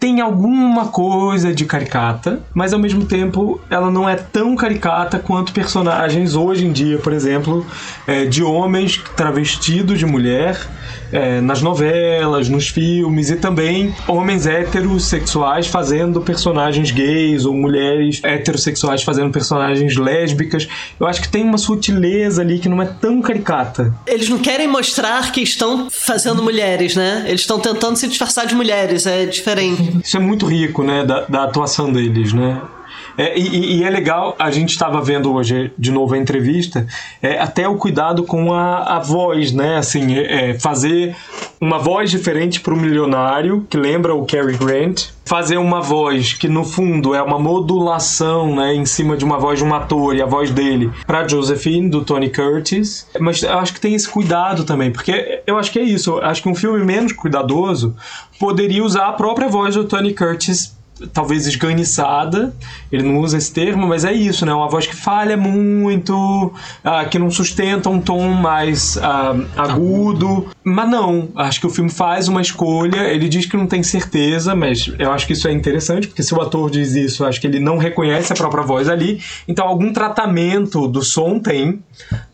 [0.00, 5.52] Tem alguma coisa de caricata, mas ao mesmo tempo ela não é tão caricata quanto
[5.52, 7.66] personagens hoje em dia, por exemplo,
[8.06, 10.56] é, de homens travestidos de mulher
[11.12, 19.02] é, nas novelas, nos filmes e também homens heterossexuais fazendo personagens gays ou mulheres heterossexuais
[19.02, 20.68] fazendo personagens lésbicas.
[20.98, 23.94] Eu acho que tem uma sutileza ali que não é tão caricata.
[24.06, 27.24] Eles não querem mostrar que estão fazendo mulheres, né?
[27.26, 29.98] Eles estão tentando se disfarçar de mulheres, é diferente.
[30.02, 32.60] Isso é muito rico, né, da, da atuação deles, né?
[33.18, 36.86] É, e, e, é legal, a gente estava vendo hoje de novo a entrevista,
[37.20, 39.76] é, até o cuidado com a, a voz, né?
[39.76, 41.16] Assim, é, é fazer
[41.60, 46.48] uma voz diferente para o milionário, que lembra o Cary Grant, fazer uma voz que
[46.48, 50.22] no fundo é uma modulação, né, em cima de uma voz de um ator e
[50.22, 53.06] a voz dele para Josephine do Tony Curtis.
[53.18, 56.18] Mas acho que tem esse cuidado também, porque eu acho que é isso.
[56.18, 57.96] Acho que um filme menos cuidadoso
[58.38, 60.77] poderia usar a própria voz do Tony Curtis
[61.12, 62.54] talvez esganiçada,
[62.90, 64.52] ele não usa esse termo, mas é isso, né?
[64.52, 66.14] Uma voz que falha muito,
[66.84, 70.48] uh, que não sustenta um tom mais uh, agudo.
[70.64, 74.54] Mas não, acho que o filme faz uma escolha, ele diz que não tem certeza,
[74.54, 77.46] mas eu acho que isso é interessante, porque se o ator diz isso, acho que
[77.46, 79.20] ele não reconhece a própria voz ali.
[79.46, 81.82] Então, algum tratamento do som tem,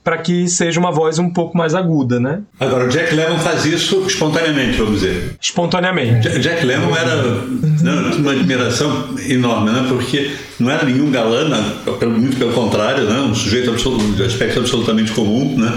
[0.04, 2.42] para que seja uma voz um pouco mais aguda, né?
[2.60, 5.34] Agora, o Jack Lemmon faz isso espontaneamente, vamos dizer.
[5.40, 6.28] Espontaneamente.
[6.40, 7.16] Jack Lemmon era
[7.82, 9.86] não, uma admiração enorme, né?
[9.88, 11.74] Porque não era nenhum galã, né?
[12.06, 13.18] muito pelo contrário, né?
[13.20, 15.72] Um sujeito absoluto, de aspecto absolutamente comum, né?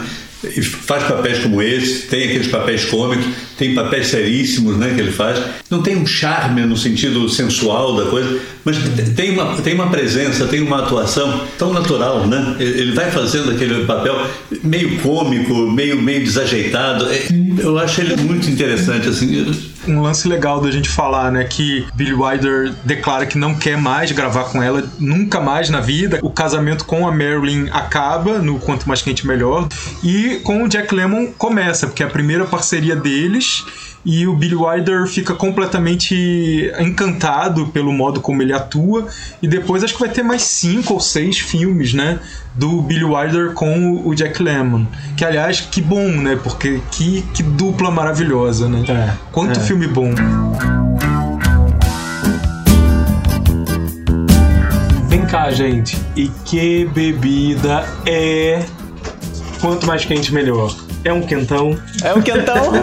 [0.61, 3.25] Faz papéis como esse, tem aqueles papéis cômicos,
[3.57, 5.39] tem papéis seríssimos né, que ele faz.
[5.69, 8.77] Não tem um charme no sentido sensual da coisa, mas
[9.15, 12.27] tem uma, tem uma presença, tem uma atuação tão natural.
[12.27, 12.55] Né?
[12.59, 14.27] Ele vai fazendo aquele papel
[14.63, 17.07] meio cômico, meio, meio desajeitado.
[17.09, 17.27] É,
[17.59, 19.09] eu acho ele muito interessante.
[19.09, 19.45] Assim.
[19.87, 24.11] Um lance legal da gente falar, né, que Billy Wilder declara que não quer mais
[24.11, 26.19] gravar com ela, nunca mais na vida.
[26.21, 29.67] O casamento com a Marilyn acaba no Quanto Mais Quente Melhor.
[30.03, 33.65] E com o Jack Lemmon começa, porque é a primeira parceria deles
[34.05, 39.07] e o Billy Wilder fica completamente encantado pelo modo como ele atua
[39.41, 42.19] e depois acho que vai ter mais cinco ou seis filmes, né,
[42.55, 47.43] do Billy Wilder com o Jack Lemmon, que aliás que bom, né, porque que, que
[47.43, 48.83] dupla maravilhosa, né?
[48.87, 49.63] É, Quanto é.
[49.63, 50.13] filme bom.
[55.07, 55.97] Vem cá, gente.
[56.15, 58.65] E que bebida é
[59.59, 60.75] Quanto mais quente, melhor.
[61.07, 61.73] É um quentão.
[62.03, 62.73] É um quentão?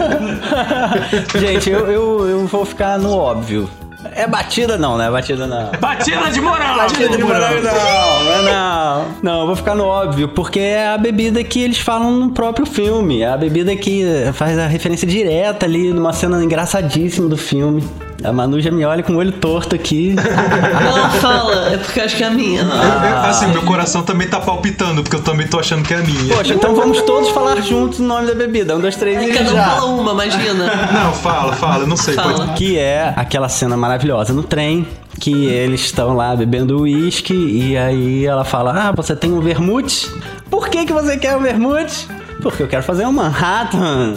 [1.39, 3.69] Gente, eu, eu, eu vou ficar no óbvio.
[4.15, 5.11] É batida não, né?
[5.11, 5.69] Batida não.
[5.79, 6.75] Batida de moral!
[6.75, 9.05] Batida de moral não, não.
[9.21, 12.65] Não, eu vou ficar no óbvio, porque é a bebida que eles falam no próprio
[12.65, 13.21] filme.
[13.21, 14.03] É a bebida que
[14.33, 17.83] faz a referência direta ali numa cena engraçadíssima do filme.
[18.23, 20.15] A Manu já me olha com o olho torto aqui.
[20.17, 22.63] Não, fala, é porque eu acho que é a minha.
[22.65, 23.29] Ah.
[23.29, 26.35] Assim, meu coração também tá palpitando, porque eu também tô achando que é a minha.
[26.35, 28.75] Poxa, então vamos todos falar juntos o nome da bebida.
[28.75, 29.61] Um, dois, três é, e cada já.
[29.61, 30.65] um fala uma, imagina.
[30.91, 32.13] Não, fala, fala, não sei.
[32.13, 32.33] Fala.
[32.33, 32.53] Pode...
[32.53, 34.87] Que é aquela cena maravilhosa no trem,
[35.19, 40.09] que eles estão lá bebendo uísque e aí ela fala: Ah, você tem um vermute?
[40.49, 42.07] Por que, que você quer um vermute?
[42.45, 44.13] Porque eu quero fazer um Manhattan.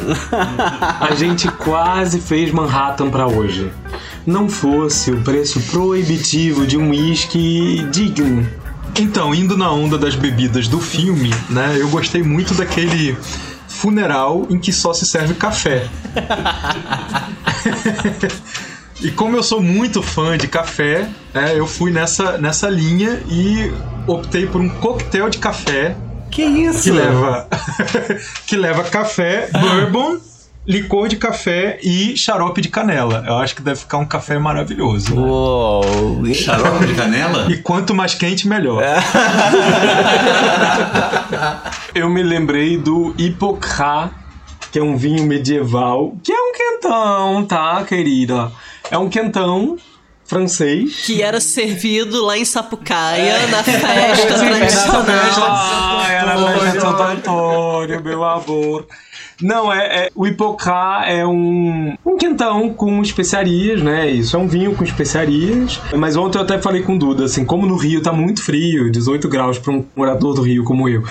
[1.00, 3.72] A gente quase fez Manhattan para hoje.
[4.26, 8.46] Não fosse o preço proibitivo de um uísque digno.
[9.00, 11.78] Então, indo na onda das bebidas do filme, né?
[11.78, 13.16] Eu gostei muito daquele
[13.66, 15.88] funeral em que só se serve café.
[19.00, 23.72] e como eu sou muito fã de café, é, eu fui nessa, nessa linha e
[24.06, 25.96] optei por um coquetel de café
[26.30, 26.84] que isso?
[26.84, 27.48] Que leva,
[28.46, 30.18] que leva café, bourbon,
[30.66, 33.24] licor de café e xarope de canela.
[33.26, 35.14] Eu acho que deve ficar um café maravilhoso.
[35.14, 35.20] Né?
[35.22, 36.34] Uou.
[36.34, 37.50] Xarope de canela?
[37.50, 38.82] E quanto mais quente, melhor.
[41.94, 44.10] Eu me lembrei do Hipocrá,
[44.70, 48.52] que é um vinho medieval, que é um quentão, tá, querida?
[48.90, 49.76] É um quentão
[50.28, 51.06] francês.
[51.06, 55.04] Que era servido lá em Sapucaia, na festa tradicional.
[55.48, 58.86] Ah, era a festa de Santo Antônio, meu amor.
[59.40, 64.10] Não, é, é o Hipocrá é um, um quentão com especiarias, né?
[64.10, 65.80] Isso é um vinho com especiarias.
[65.96, 68.90] Mas ontem eu até falei com o Duda, assim, como no Rio tá muito frio,
[68.90, 71.04] 18 graus para um morador do Rio como eu,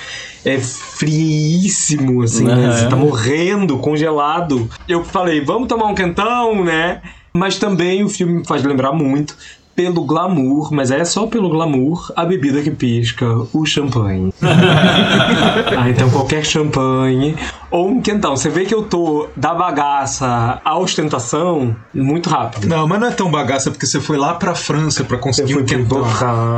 [0.44, 2.72] é friíssimo, assim, né?
[2.72, 4.69] Você tá morrendo, congelado.
[4.88, 7.02] Eu falei, vamos tomar um quentão, né?
[7.38, 9.38] Mas também o filme me faz lembrar muito
[9.76, 14.34] pelo glamour, mas é só pelo glamour, a bebida que pisca, o champanhe.
[14.41, 17.35] ah, então qualquer champanhe
[17.69, 18.35] ou um quentão.
[18.35, 22.68] Você vê que eu tô da bagaça à ostentação muito rápido.
[22.68, 25.61] Não, mas não é tão bagaça porque você foi lá pra França pra conseguir Eu
[25.61, 26.03] um quentão.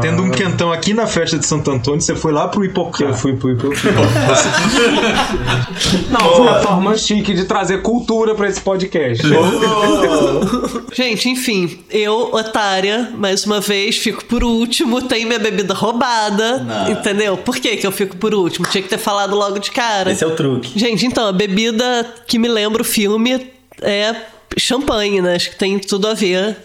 [0.02, 3.08] Tendo um quentão aqui na festa de Santo Antônio, você foi lá pro Hipocrá.
[3.08, 3.92] Eu fui pro Hipocrá.
[6.10, 9.24] Não, foi a forma chique de trazer cultura pra esse podcast.
[10.94, 16.92] Gente, enfim, eu, otária, mais uma vez, fico por último, tenho minha bebida roubada, Não.
[16.92, 17.38] entendeu?
[17.38, 18.68] Por que que eu fico por último?
[18.68, 20.12] Tinha que ter falado logo de cara.
[20.12, 20.78] Esse é o truque.
[20.78, 23.48] Gente, então, a bebida que me lembra o filme
[23.82, 24.16] é
[24.58, 25.36] champanhe, né?
[25.36, 26.56] Acho que tem tudo a ver.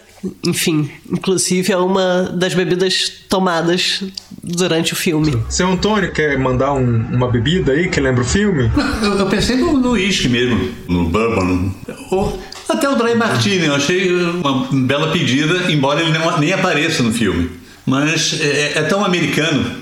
[0.43, 4.01] Enfim, inclusive é uma das bebidas tomadas
[4.43, 5.37] durante o filme.
[5.49, 8.71] Seu Antônio quer mandar um- uma bebida aí que lembra o filme?
[9.03, 11.71] Eu, eu pensei no, no uísque mesmo, no bourbon.
[12.09, 17.03] Ou até o Dry Martini, eu achei uma bela pedida, embora ele não, nem apareça
[17.03, 17.51] no filme.
[17.85, 19.75] Mas é, é tão americano,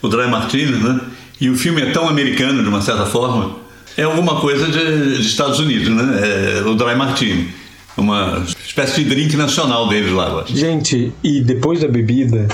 [0.00, 1.00] o Dry Martini, né?
[1.40, 3.56] E o filme é tão americano, de uma certa forma.
[3.96, 6.20] É alguma coisa de, de Estados Unidos, né?
[6.22, 7.48] É, o Dry Martini.
[7.96, 10.56] Uma espécie de drink nacional deles lá, eu acho.
[10.56, 12.48] Gente, e depois da bebida,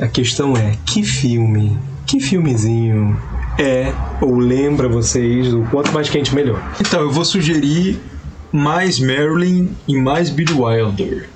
[0.00, 1.76] a questão é: que filme,
[2.06, 3.20] que filmezinho
[3.58, 6.62] é ou lembra vocês do quanto mais quente melhor?
[6.80, 7.98] Então, eu vou sugerir
[8.52, 11.28] mais Marilyn e mais Billy Wilder.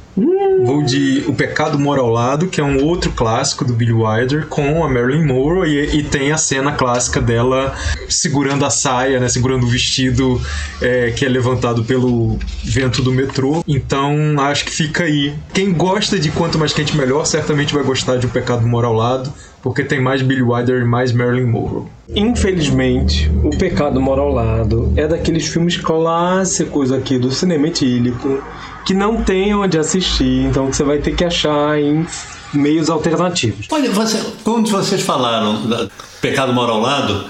[0.64, 4.46] Vou de O Pecado Mora ao Lado, que é um outro clássico do Billy Wilder,
[4.46, 7.74] com a Marilyn Monroe, e, e tem a cena clássica dela
[8.08, 10.40] segurando a saia, né, segurando o vestido
[10.80, 13.62] é, que é levantado pelo vento do metrô.
[13.66, 15.34] Então, acho que fica aí.
[15.52, 18.94] Quem gosta de Quanto Mais Quente Melhor, certamente vai gostar de O Pecado Mora ao
[18.94, 19.32] Lado,
[19.62, 21.84] porque tem mais Billy Wilder e mais Marilyn Monroe.
[22.14, 28.42] Infelizmente, O Pecado Mora ao Lado é daqueles filmes clássicos aqui do cinema etílico
[28.86, 32.06] que não tem onde assistir, então você vai ter que achar em
[32.54, 33.66] meios alternativos.
[33.70, 35.88] Olha, você, quando vocês falaram da
[36.22, 37.26] Pecado Mora ao Lado,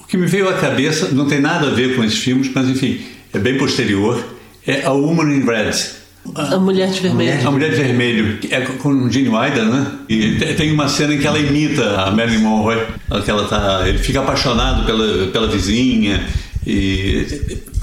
[0.00, 2.68] o que me veio à cabeça não tem nada a ver com esses filmes, mas
[2.68, 3.00] enfim,
[3.32, 4.22] é bem posterior.
[4.66, 5.97] É A Woman in Red.
[6.34, 7.46] A Mulher de Vermelho.
[7.48, 9.86] A Mulher de Vermelho, que é com o Gene Wilder, né?
[10.08, 12.78] E te- tem uma cena em que ela imita a Marilyn Monroe,
[13.24, 16.22] que ela tá, ele fica apaixonado pela, pela vizinha.
[16.66, 17.26] E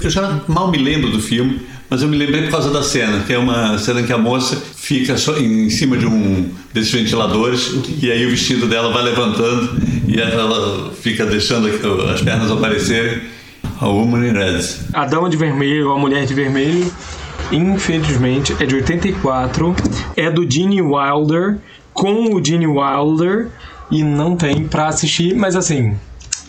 [0.00, 1.60] eu já mal me lembro do filme,
[1.90, 4.18] mas eu me lembrei por causa da cena, que é uma cena em que a
[4.18, 9.02] moça fica só em cima de um desses ventiladores e aí o vestido dela vai
[9.02, 11.68] levantando e ela fica deixando
[12.12, 13.20] as pernas aparecerem.
[13.80, 14.60] A Woman in Red.
[14.94, 16.90] A Dama de Vermelho, A Mulher de Vermelho,
[17.52, 19.74] infelizmente, é de 84,
[20.16, 21.58] é do Gene Wilder,
[21.92, 23.48] com o Gene Wilder,
[23.90, 25.96] e não tem pra assistir, mas assim,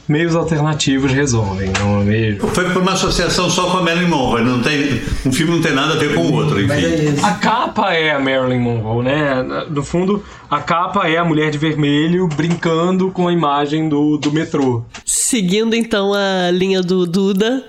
[0.07, 2.47] meios alternativos resolvem, não é mesmo?
[2.47, 4.43] Foi por uma associação só com a Marilyn Monroe.
[4.43, 7.19] Não tem, um filme não tem nada a ver com o outro, enfim.
[7.21, 9.43] A capa é a Marilyn Monroe, né?
[9.69, 14.31] No fundo, a capa é a mulher de vermelho brincando com a imagem do, do
[14.31, 14.83] metrô.
[15.05, 17.65] Seguindo então a linha do Duda,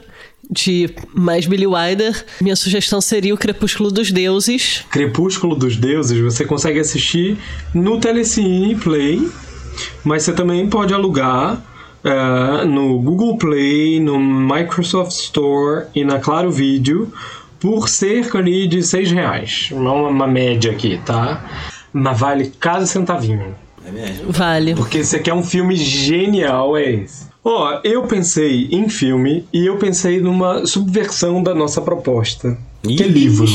[0.50, 4.84] de mais Billy Wilder, minha sugestão seria o Crepúsculo dos Deuses.
[4.90, 7.36] Crepúsculo dos Deuses você consegue assistir
[7.74, 9.28] no Telecine Play,
[10.02, 11.62] mas você também pode alugar
[12.02, 17.12] eh, no Google Play, no Microsoft Store e na Claro Vídeo
[17.60, 19.68] por cerca ali de 6 reais.
[19.72, 21.44] É uma média aqui, tá?
[21.92, 23.54] Mas vale cada centavinho.
[24.28, 24.74] Vale.
[24.74, 27.27] Porque você quer um filme genial, é esse.
[27.50, 33.06] Ó, eu pensei em filme e eu pensei numa subversão da nossa proposta, que é
[33.06, 33.46] livro.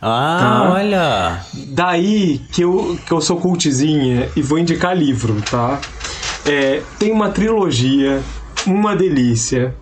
[0.00, 0.72] Ah, Tá.
[0.72, 1.40] olha.
[1.68, 5.80] Daí que eu, que eu sou cultzinha e vou indicar livro, tá?
[6.44, 8.20] É, tem uma trilogia,
[8.66, 9.72] uma delícia,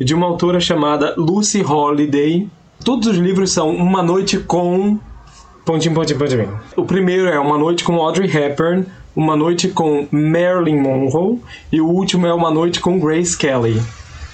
[0.00, 2.48] de uma autora chamada Lucy Holiday.
[2.82, 4.98] Todos os livros são Uma Noite com.
[5.66, 6.58] Pontinho, pontinho, pontinho.
[6.74, 8.86] O primeiro é Uma Noite com Audrey Hepburn,
[9.18, 11.40] Uma Noite com Marilyn Monroe
[11.72, 13.82] e o último é Uma Noite com Grace Kelly.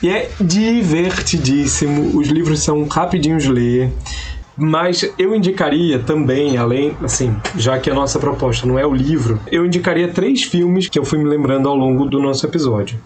[0.02, 3.90] E é divertidíssimo, os livros são rapidinhos de ler.
[4.54, 9.40] Mas eu indicaria também, além, assim, já que a nossa proposta não é o livro,
[9.50, 13.00] eu indicaria três filmes que eu fui me lembrando ao longo do nosso episódio.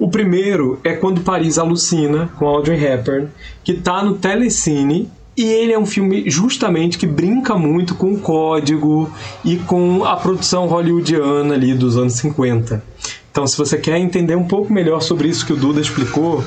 [0.00, 3.28] O primeiro é Quando Paris Alucina, com Audrey Hepburn,
[3.62, 5.08] que tá no Telecine
[5.40, 9.10] E ele é um filme justamente que brinca muito com o código
[9.42, 12.84] e com a produção hollywoodiana ali dos anos 50.
[13.30, 16.44] Então, se você quer entender um pouco melhor sobre isso que o Duda explicou,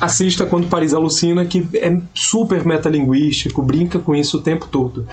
[0.00, 5.06] assista Quando Paris Alucina, que é super metalinguístico, brinca com isso o tempo todo.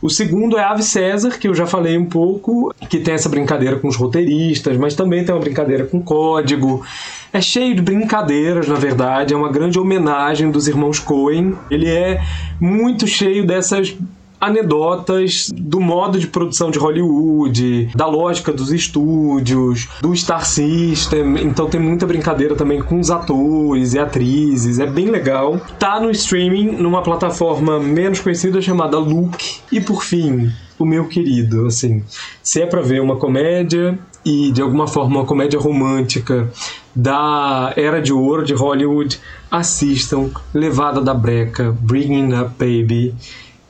[0.00, 3.76] O segundo é Ave César, que eu já falei um pouco, que tem essa brincadeira
[3.76, 6.84] com os roteiristas, mas também tem uma brincadeira com código.
[7.32, 11.54] É cheio de brincadeiras, na verdade, é uma grande homenagem dos irmãos Coen.
[11.68, 12.22] Ele é
[12.60, 13.96] muito cheio dessas
[14.40, 21.42] anedotas do modo de produção de Hollywood, da lógica dos estúdios, do Star System.
[21.42, 25.60] Então tem muita brincadeira também com os atores e atrizes, é bem legal.
[25.78, 29.60] Tá no streaming numa plataforma menos conhecida chamada Look.
[29.72, 32.02] E por fim, o meu querido, assim,
[32.42, 36.50] se é para ver uma comédia e de alguma forma uma comédia romântica
[36.94, 39.18] da era de ouro de Hollywood,
[39.50, 43.14] assistam Levada da Breca, Bringing Up Baby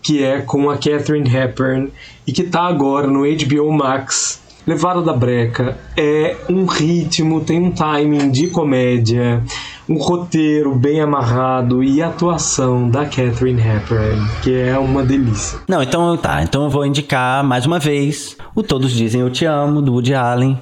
[0.03, 1.91] que é com a Catherine Hepburn
[2.27, 4.41] e que está agora no HBO Max.
[4.67, 9.43] Levada da Breca é um ritmo, tem um timing de comédia,
[9.89, 15.59] um roteiro bem amarrado e atuação da Catherine Hepburn, que é uma delícia.
[15.67, 19.47] Não, então tá, então eu vou indicar mais uma vez o Todos Dizem Eu Te
[19.47, 20.59] Amo, do Woody Allen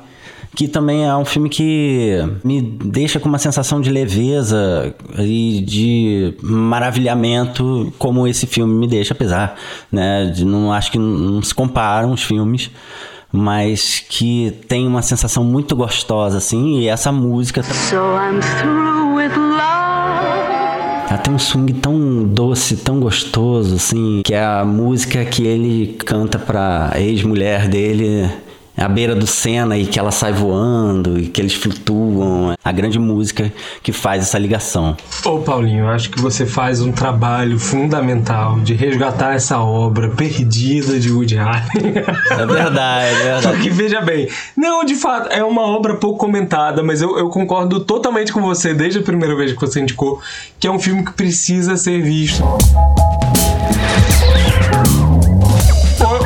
[0.57, 6.35] que também é um filme que me deixa com uma sensação de leveza e de
[6.43, 9.55] maravilhamento, como esse filme me deixa, apesar,
[9.93, 12.71] né, de não acho que não se comparam os filmes,
[13.31, 19.37] mas que tem uma sensação muito gostosa assim, e essa música So I'm through with
[19.37, 21.07] love.
[21.11, 25.99] ela tem um swing tão doce, tão gostoso, assim, que é a música que ele
[25.99, 28.27] canta pra ex-mulher dele
[28.77, 32.55] à beira do Sena e que ela sai voando e que eles flutuam.
[32.63, 34.97] A grande música que faz essa ligação.
[35.25, 41.11] Ô Paulinho, acho que você faz um trabalho fundamental de resgatar essa obra perdida de
[41.11, 41.63] Woody Allen.
[42.31, 43.49] É verdade, é verdade.
[43.57, 47.81] Porque veja bem, não, de fato, é uma obra pouco comentada, mas eu, eu concordo
[47.81, 50.21] totalmente com você desde a primeira vez que você indicou
[50.59, 52.43] que é um filme que precisa ser visto.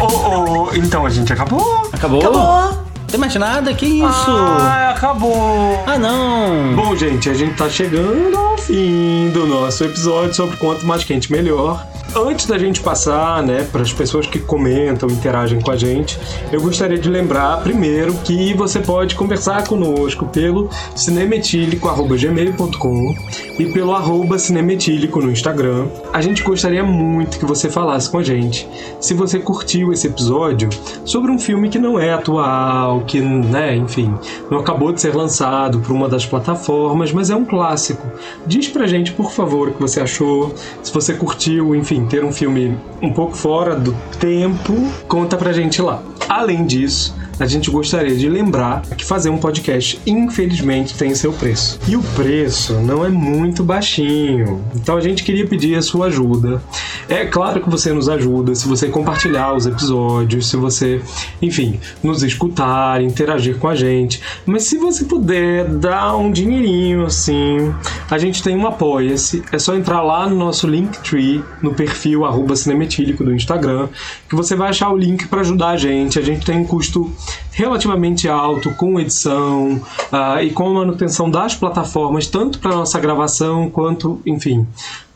[0.03, 1.90] Ô, então a gente acabou?
[2.01, 2.21] Acabou?
[2.21, 2.85] Acabou.
[3.09, 3.75] Tem mais nada?
[3.75, 4.07] Que isso?
[4.07, 5.85] Ah, acabou.
[5.87, 6.75] Ah, não.
[6.75, 11.31] Bom, gente, a gente tá chegando ao fim do nosso episódio sobre quanto mais quente
[11.31, 11.87] melhor.
[12.15, 16.19] Antes da gente passar, né, para as pessoas que comentam, interagem com a gente,
[16.51, 23.15] eu gostaria de lembrar primeiro que você pode conversar conosco pelo cinemetílico@gmail.com
[23.61, 25.87] e pelo arroba cinemetílico no Instagram.
[26.13, 28.69] A gente gostaria muito que você falasse com a gente
[28.99, 30.69] se você curtiu esse episódio
[31.05, 34.13] sobre um filme que não é atual, que, né, enfim,
[34.51, 38.05] não acabou de ser lançado por uma das plataformas, mas é um clássico.
[38.45, 42.33] Diz pra gente, por favor, o que você achou, se você curtiu, enfim, ter um
[42.33, 44.75] filme um pouco fora do tempo,
[45.09, 46.03] conta pra gente lá.
[46.29, 51.81] Além disso, a gente gostaria de lembrar que fazer um podcast, infelizmente, tem seu preço.
[51.89, 54.63] E o preço não é muito baixinho.
[54.75, 56.63] Então a gente queria pedir a sua ajuda.
[57.09, 61.01] É claro que você nos ajuda se você compartilhar os episódios, se você,
[61.41, 64.21] enfim, nos escutar, interagir com a gente.
[64.45, 67.75] Mas se você puder dar um dinheirinho assim,
[68.11, 69.43] a gente tem um apoia-se.
[69.51, 73.89] É só entrar lá no nosso Linktree, no perfil arroba cinemetílico do Instagram,
[74.29, 76.19] que você vai achar o link para ajudar a gente.
[76.19, 77.11] A gente tem um custo
[77.53, 79.81] relativamente alto com edição
[80.11, 84.67] ah, e com a manutenção das plataformas, tanto para nossa gravação quanto, enfim,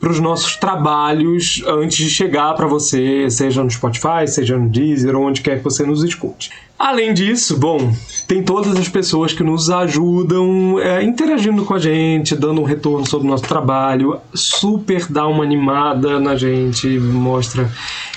[0.01, 5.16] para os nossos trabalhos antes de chegar para você, seja no Spotify, seja no Deezer,
[5.16, 6.51] onde quer que você nos escute.
[6.78, 7.95] Além disso, bom,
[8.27, 13.09] tem todas as pessoas que nos ajudam é, interagindo com a gente, dando um retorno
[13.09, 17.70] sobre o nosso trabalho, super dá uma animada na gente, mostra,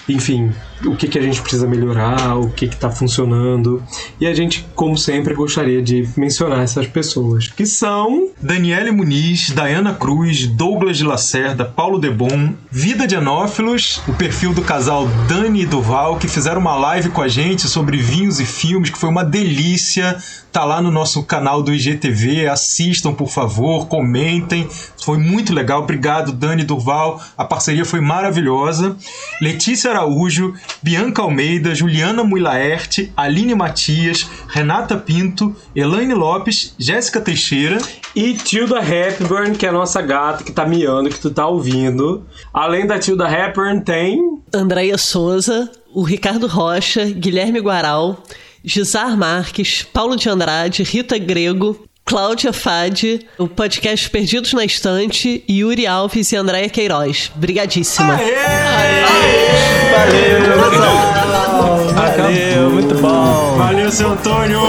[0.10, 0.52] enfim,
[0.85, 3.83] o que, que a gente precisa melhorar, o que está funcionando.
[4.19, 9.93] E a gente, como sempre, gostaria de mencionar essas pessoas, que são Daniele Muniz, Dayana
[9.93, 15.65] Cruz, Douglas de Lacerda, Paulo Debon, Vida de Anófilos, o perfil do casal Dani e
[15.65, 19.23] Duval, que fizeram uma live com a gente sobre vinhos e filmes, que foi uma
[19.23, 20.17] delícia.
[20.51, 24.67] Tá lá no nosso canal do IGTV, assistam por favor, comentem.
[25.03, 25.83] Foi muito legal.
[25.83, 27.21] Obrigado, Dani Duval.
[27.37, 28.97] A parceria foi maravilhosa.
[29.41, 37.77] Letícia Araújo, Bianca Almeida, Juliana Muilaerte, Aline Matias, Renata Pinto, Elaine Lopes, Jéssica Teixeira.
[38.15, 42.26] E Tilda Hepburn, que é a nossa gata que tá miando, que tu tá ouvindo.
[42.53, 44.19] Além da Tilda Hepburn, tem.
[44.53, 48.23] Andréia Souza, o Ricardo Rocha, Guilherme Guaral,
[48.64, 55.85] Gisar Marques, Paulo de Andrade, Rita Grego, Cláudia Fade, o podcast Perdidos na Estante, Yuri
[55.85, 57.29] Alves e Andréia Queiroz.
[57.35, 58.17] Brigadíssima.
[59.91, 61.84] Valeu, pessoal.
[61.93, 63.57] Valeu, muito bom.
[63.57, 64.61] Valeu, seu Antônio!